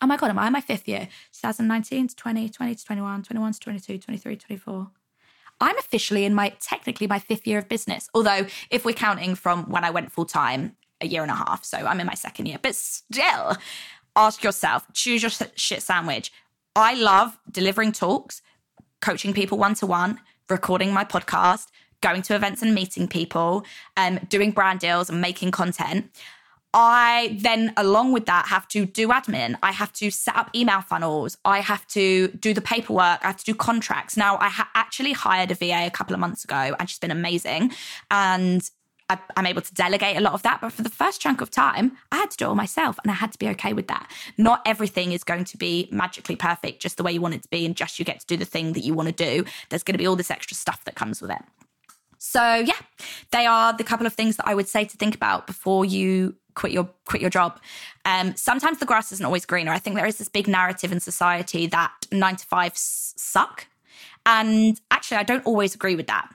Oh 0.00 0.06
my 0.06 0.16
God, 0.16 0.30
am 0.30 0.38
I 0.38 0.46
in 0.46 0.52
my 0.52 0.60
fifth 0.60 0.86
year? 0.86 1.08
2019 1.32 2.08
to 2.08 2.16
20, 2.16 2.48
20 2.48 2.74
to 2.74 2.84
21, 2.84 3.22
21 3.24 3.52
to 3.52 3.60
22, 3.60 3.98
23, 3.98 4.36
24. 4.36 4.90
I'm 5.60 5.78
officially 5.78 6.24
in 6.24 6.34
my 6.34 6.50
technically 6.60 7.08
my 7.08 7.18
fifth 7.18 7.46
year 7.46 7.58
of 7.58 7.68
business. 7.68 8.08
Although, 8.14 8.46
if 8.70 8.84
we're 8.84 8.92
counting 8.92 9.34
from 9.34 9.64
when 9.68 9.82
I 9.84 9.90
went 9.90 10.12
full 10.12 10.24
time, 10.24 10.76
a 11.00 11.06
year 11.06 11.22
and 11.22 11.30
a 11.30 11.34
half. 11.34 11.64
So 11.64 11.78
I'm 11.78 12.00
in 12.00 12.06
my 12.06 12.14
second 12.14 12.46
year. 12.46 12.58
But 12.60 12.74
still, 12.74 13.56
ask 14.16 14.42
yourself 14.42 14.86
choose 14.92 15.22
your 15.22 15.30
shit 15.54 15.82
sandwich. 15.82 16.32
I 16.78 16.94
love 16.94 17.36
delivering 17.50 17.90
talks, 17.90 18.40
coaching 19.00 19.32
people 19.32 19.58
one 19.58 19.74
to 19.74 19.86
one, 19.86 20.20
recording 20.48 20.92
my 20.92 21.04
podcast, 21.04 21.66
going 22.02 22.22
to 22.22 22.36
events 22.36 22.62
and 22.62 22.72
meeting 22.72 23.08
people, 23.08 23.64
um, 23.96 24.20
doing 24.28 24.52
brand 24.52 24.78
deals 24.78 25.10
and 25.10 25.20
making 25.20 25.50
content. 25.50 26.08
I 26.72 27.36
then, 27.40 27.72
along 27.76 28.12
with 28.12 28.26
that, 28.26 28.46
have 28.46 28.68
to 28.68 28.86
do 28.86 29.08
admin. 29.08 29.56
I 29.60 29.72
have 29.72 29.92
to 29.94 30.12
set 30.12 30.36
up 30.36 30.50
email 30.54 30.80
funnels. 30.80 31.36
I 31.44 31.58
have 31.58 31.84
to 31.88 32.28
do 32.28 32.54
the 32.54 32.60
paperwork. 32.60 33.24
I 33.24 33.26
have 33.26 33.38
to 33.38 33.44
do 33.44 33.54
contracts. 33.54 34.16
Now, 34.16 34.36
I 34.38 34.48
ha- 34.48 34.70
actually 34.76 35.14
hired 35.14 35.50
a 35.50 35.54
VA 35.56 35.86
a 35.86 35.90
couple 35.90 36.14
of 36.14 36.20
months 36.20 36.44
ago 36.44 36.76
and 36.78 36.88
she's 36.88 37.00
been 37.00 37.10
amazing. 37.10 37.72
And 38.08 38.70
I, 39.08 39.18
am 39.36 39.46
able 39.46 39.62
to 39.62 39.74
delegate 39.74 40.16
a 40.16 40.20
lot 40.20 40.34
of 40.34 40.42
that. 40.42 40.60
But 40.60 40.72
for 40.72 40.82
the 40.82 40.90
first 40.90 41.20
chunk 41.20 41.40
of 41.40 41.50
time, 41.50 41.96
I 42.12 42.16
had 42.16 42.30
to 42.32 42.36
do 42.36 42.44
it 42.44 42.48
all 42.48 42.54
myself 42.54 42.98
and 43.02 43.10
I 43.10 43.14
had 43.14 43.32
to 43.32 43.38
be 43.38 43.48
okay 43.50 43.72
with 43.72 43.88
that. 43.88 44.10
Not 44.36 44.62
everything 44.66 45.12
is 45.12 45.24
going 45.24 45.44
to 45.44 45.56
be 45.56 45.88
magically 45.90 46.36
perfect 46.36 46.80
just 46.80 46.96
the 46.96 47.02
way 47.02 47.12
you 47.12 47.20
want 47.20 47.34
it 47.34 47.42
to 47.42 47.48
be 47.48 47.64
and 47.64 47.74
just 47.74 47.98
you 47.98 48.04
get 48.04 48.20
to 48.20 48.26
do 48.26 48.36
the 48.36 48.44
thing 48.44 48.72
that 48.74 48.84
you 48.84 48.94
want 48.94 49.08
to 49.08 49.14
do. 49.14 49.44
There's 49.70 49.82
going 49.82 49.94
to 49.94 49.98
be 49.98 50.06
all 50.06 50.16
this 50.16 50.30
extra 50.30 50.56
stuff 50.56 50.84
that 50.84 50.94
comes 50.94 51.20
with 51.20 51.30
it. 51.30 51.42
So 52.18 52.56
yeah, 52.56 52.74
they 53.30 53.46
are 53.46 53.72
the 53.72 53.84
couple 53.84 54.06
of 54.06 54.12
things 54.12 54.36
that 54.36 54.46
I 54.46 54.54
would 54.54 54.68
say 54.68 54.84
to 54.84 54.96
think 54.96 55.14
about 55.14 55.46
before 55.46 55.84
you 55.84 56.34
quit 56.54 56.72
your 56.72 56.90
quit 57.04 57.22
your 57.22 57.30
job. 57.30 57.60
Um, 58.04 58.34
sometimes 58.36 58.80
the 58.80 58.86
grass 58.86 59.12
isn't 59.12 59.24
always 59.24 59.46
greener. 59.46 59.72
I 59.72 59.78
think 59.78 59.94
there 59.96 60.06
is 60.06 60.18
this 60.18 60.28
big 60.28 60.48
narrative 60.48 60.90
in 60.90 60.98
society 60.98 61.68
that 61.68 61.92
nine 62.10 62.36
to 62.36 62.44
five 62.44 62.72
suck, 62.74 63.68
and 64.26 64.80
actually, 64.90 65.18
I 65.18 65.22
don't 65.22 65.46
always 65.46 65.74
agree 65.74 65.94
with 65.94 66.08
that. 66.08 66.28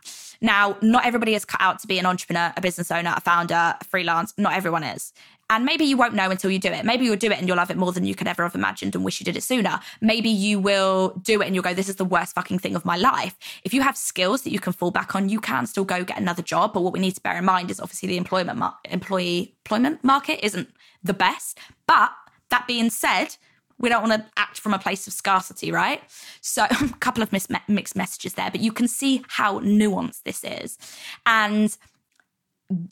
Now, 0.43 0.77
not 0.81 1.05
everybody 1.05 1.35
is 1.35 1.45
cut 1.45 1.61
out 1.61 1.79
to 1.79 1.87
be 1.87 1.97
an 1.97 2.05
entrepreneur, 2.05 2.51
a 2.57 2.61
business 2.61 2.91
owner, 2.91 3.13
a 3.15 3.21
founder, 3.21 3.75
a 3.79 3.83
freelance. 3.85 4.33
Not 4.37 4.53
everyone 4.53 4.83
is. 4.83 5.13
And 5.49 5.63
maybe 5.63 5.85
you 5.85 5.95
won't 5.95 6.13
know 6.13 6.29
until 6.29 6.51
you 6.51 6.59
do 6.59 6.67
it. 6.69 6.83
Maybe 6.83 7.05
you'll 7.05 7.15
do 7.15 7.31
it 7.31 7.37
and 7.37 7.47
you'll 7.47 7.57
love 7.57 7.71
it 7.71 7.77
more 7.77 7.93
than 7.93 8.05
you 8.05 8.13
could 8.13 8.27
ever 8.27 8.43
have 8.43 8.53
imagined 8.53 8.93
and 8.93 9.05
wish 9.05 9.21
you 9.21 9.23
did 9.23 9.37
it 9.37 9.43
sooner. 9.43 9.79
Maybe 10.01 10.29
you 10.29 10.59
will 10.59 11.17
do 11.21 11.41
it 11.41 11.45
and 11.45 11.55
you'll 11.55 11.63
go, 11.63 11.73
this 11.73 11.87
is 11.87 11.95
the 11.95 12.05
worst 12.05 12.35
fucking 12.35 12.59
thing 12.59 12.75
of 12.75 12.83
my 12.83 12.97
life. 12.97 13.37
If 13.63 13.73
you 13.73 13.81
have 13.81 13.95
skills 13.95 14.41
that 14.41 14.51
you 14.51 14.59
can 14.59 14.73
fall 14.73 14.91
back 14.91 15.15
on, 15.15 15.29
you 15.29 15.39
can 15.39 15.65
still 15.65 15.85
go 15.85 16.03
get 16.03 16.17
another 16.17 16.41
job. 16.41 16.73
But 16.73 16.81
what 16.81 16.91
we 16.91 16.99
need 16.99 17.15
to 17.15 17.21
bear 17.21 17.37
in 17.37 17.45
mind 17.45 17.71
is 17.71 17.79
obviously 17.79 18.09
the 18.09 18.17
employment 18.17 18.57
mar- 18.59 18.75
employee 18.85 19.55
employment 19.65 20.03
market 20.03 20.43
isn't 20.43 20.69
the 21.03 21.13
best. 21.13 21.57
But 21.87 22.11
that 22.49 22.67
being 22.67 22.89
said, 22.89 23.37
we 23.83 23.89
don't 23.89 24.07
want 24.07 24.13
to 24.13 24.25
act 24.37 24.61
from 24.61 24.73
a 24.73 24.79
place 24.79 25.05
of 25.07 25.13
scarcity, 25.13 25.69
right? 25.69 26.01
So, 26.39 26.63
a 26.71 26.89
couple 27.01 27.21
of 27.21 27.31
mis- 27.33 27.49
mixed 27.67 27.97
messages 27.97 28.33
there, 28.33 28.49
but 28.49 28.61
you 28.61 28.71
can 28.71 28.87
see 28.87 29.23
how 29.27 29.59
nuanced 29.59 30.23
this 30.23 30.43
is. 30.45 30.77
And 31.25 31.77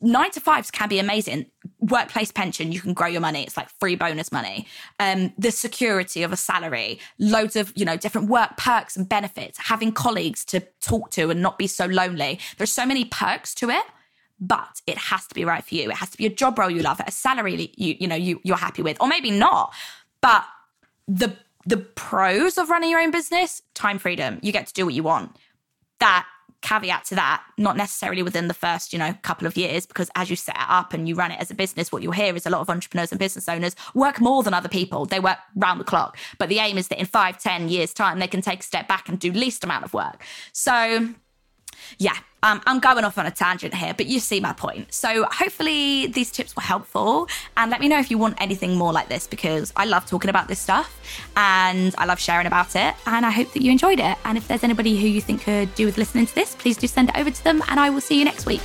nine 0.01 0.31
to 0.31 0.41
fives 0.41 0.69
can 0.69 0.89
be 0.89 0.99
amazing. 0.99 1.45
Workplace 1.79 2.29
pension, 2.33 2.73
you 2.73 2.81
can 2.81 2.93
grow 2.93 3.07
your 3.07 3.21
money. 3.21 3.43
It's 3.43 3.55
like 3.55 3.69
free 3.79 3.95
bonus 3.95 4.33
money. 4.33 4.67
Um, 4.99 5.31
the 5.37 5.49
security 5.49 6.23
of 6.23 6.33
a 6.33 6.37
salary, 6.37 6.99
loads 7.17 7.55
of, 7.55 7.71
you 7.73 7.85
know, 7.85 7.95
different 7.95 8.27
work 8.27 8.57
perks 8.57 8.97
and 8.97 9.07
benefits, 9.07 9.57
having 9.57 9.93
colleagues 9.93 10.43
to 10.45 10.59
talk 10.81 11.09
to 11.11 11.29
and 11.29 11.41
not 11.41 11.57
be 11.57 11.67
so 11.67 11.85
lonely. 11.85 12.37
There's 12.57 12.71
so 12.71 12.85
many 12.85 13.05
perks 13.05 13.55
to 13.55 13.69
it, 13.69 13.85
but 14.41 14.81
it 14.85 14.97
has 14.97 15.25
to 15.27 15.35
be 15.35 15.45
right 15.45 15.63
for 15.63 15.73
you. 15.73 15.89
It 15.89 15.95
has 15.95 16.09
to 16.09 16.17
be 16.17 16.25
a 16.25 16.29
job 16.29 16.59
role 16.59 16.69
you 16.69 16.81
love, 16.81 16.99
a 17.05 17.11
salary 17.11 17.71
you, 17.77 17.95
you 17.97 18.07
know, 18.07 18.15
you, 18.15 18.41
you're 18.43 18.57
happy 18.57 18.81
with, 18.81 18.97
or 18.99 19.07
maybe 19.07 19.31
not. 19.31 19.73
But 20.21 20.43
the 21.07 21.35
the 21.65 21.77
pros 21.77 22.57
of 22.57 22.69
running 22.69 22.89
your 22.89 22.99
own 22.99 23.11
business, 23.11 23.61
time 23.73 23.99
freedom. 23.99 24.39
You 24.41 24.51
get 24.51 24.67
to 24.67 24.73
do 24.73 24.85
what 24.85 24.95
you 24.95 25.03
want. 25.03 25.35
That 25.99 26.25
caveat 26.61 27.05
to 27.05 27.15
that, 27.15 27.43
not 27.57 27.75
necessarily 27.75 28.23
within 28.23 28.47
the 28.47 28.53
first, 28.53 28.93
you 28.93 28.99
know, 28.99 29.13
couple 29.23 29.47
of 29.47 29.57
years, 29.57 29.85
because 29.85 30.11
as 30.15 30.29
you 30.29 30.35
set 30.35 30.55
it 30.55 30.65
up 30.67 30.93
and 30.93 31.07
you 31.07 31.15
run 31.15 31.31
it 31.31 31.39
as 31.39 31.49
a 31.49 31.55
business, 31.55 31.91
what 31.91 32.03
you'll 32.03 32.11
hear 32.11 32.35
is 32.35 32.45
a 32.45 32.49
lot 32.49 32.61
of 32.61 32.69
entrepreneurs 32.69 33.11
and 33.11 33.19
business 33.19 33.49
owners 33.49 33.75
work 33.93 34.21
more 34.21 34.43
than 34.43 34.53
other 34.53 34.69
people. 34.69 35.05
They 35.05 35.19
work 35.19 35.37
round 35.55 35.79
the 35.79 35.83
clock. 35.83 36.17
But 36.37 36.49
the 36.49 36.59
aim 36.59 36.77
is 36.77 36.87
that 36.89 36.99
in 36.99 37.05
five, 37.05 37.39
ten 37.39 37.67
years' 37.67 37.93
time, 37.93 38.19
they 38.19 38.27
can 38.27 38.41
take 38.41 38.59
a 38.59 38.63
step 38.63 38.87
back 38.87 39.09
and 39.09 39.19
do 39.19 39.31
least 39.31 39.63
amount 39.63 39.85
of 39.85 39.93
work. 39.93 40.23
So 40.53 41.09
yeah, 41.97 42.17
um, 42.43 42.61
I'm 42.65 42.79
going 42.79 43.03
off 43.03 43.17
on 43.17 43.25
a 43.25 43.31
tangent 43.31 43.73
here, 43.73 43.93
but 43.93 44.07
you 44.07 44.19
see 44.19 44.39
my 44.39 44.53
point. 44.53 44.93
So 44.93 45.25
hopefully 45.31 46.07
these 46.07 46.31
tips 46.31 46.55
were 46.55 46.63
helpful. 46.63 47.27
And 47.55 47.69
let 47.69 47.79
me 47.79 47.87
know 47.87 47.99
if 47.99 48.09
you 48.09 48.17
want 48.17 48.41
anything 48.41 48.75
more 48.75 48.91
like 48.91 49.09
this 49.09 49.27
because 49.27 49.71
I 49.75 49.85
love 49.85 50.05
talking 50.05 50.29
about 50.29 50.47
this 50.47 50.59
stuff 50.59 50.99
and 51.37 51.93
I 51.97 52.05
love 52.05 52.19
sharing 52.19 52.47
about 52.47 52.75
it. 52.75 52.95
And 53.05 53.25
I 53.25 53.31
hope 53.31 53.53
that 53.53 53.61
you 53.61 53.71
enjoyed 53.71 53.99
it. 53.99 54.17
And 54.25 54.37
if 54.37 54.47
there's 54.47 54.63
anybody 54.63 54.99
who 54.99 55.07
you 55.07 55.21
think 55.21 55.43
could 55.43 55.73
do 55.75 55.85
with 55.85 55.97
listening 55.97 56.25
to 56.25 56.35
this, 56.35 56.55
please 56.55 56.77
do 56.77 56.87
send 56.87 57.09
it 57.09 57.17
over 57.17 57.29
to 57.29 57.43
them 57.43 57.61
and 57.67 57.79
I 57.79 57.89
will 57.89 58.01
see 58.01 58.17
you 58.17 58.25
next 58.25 58.45
week. 58.45 58.61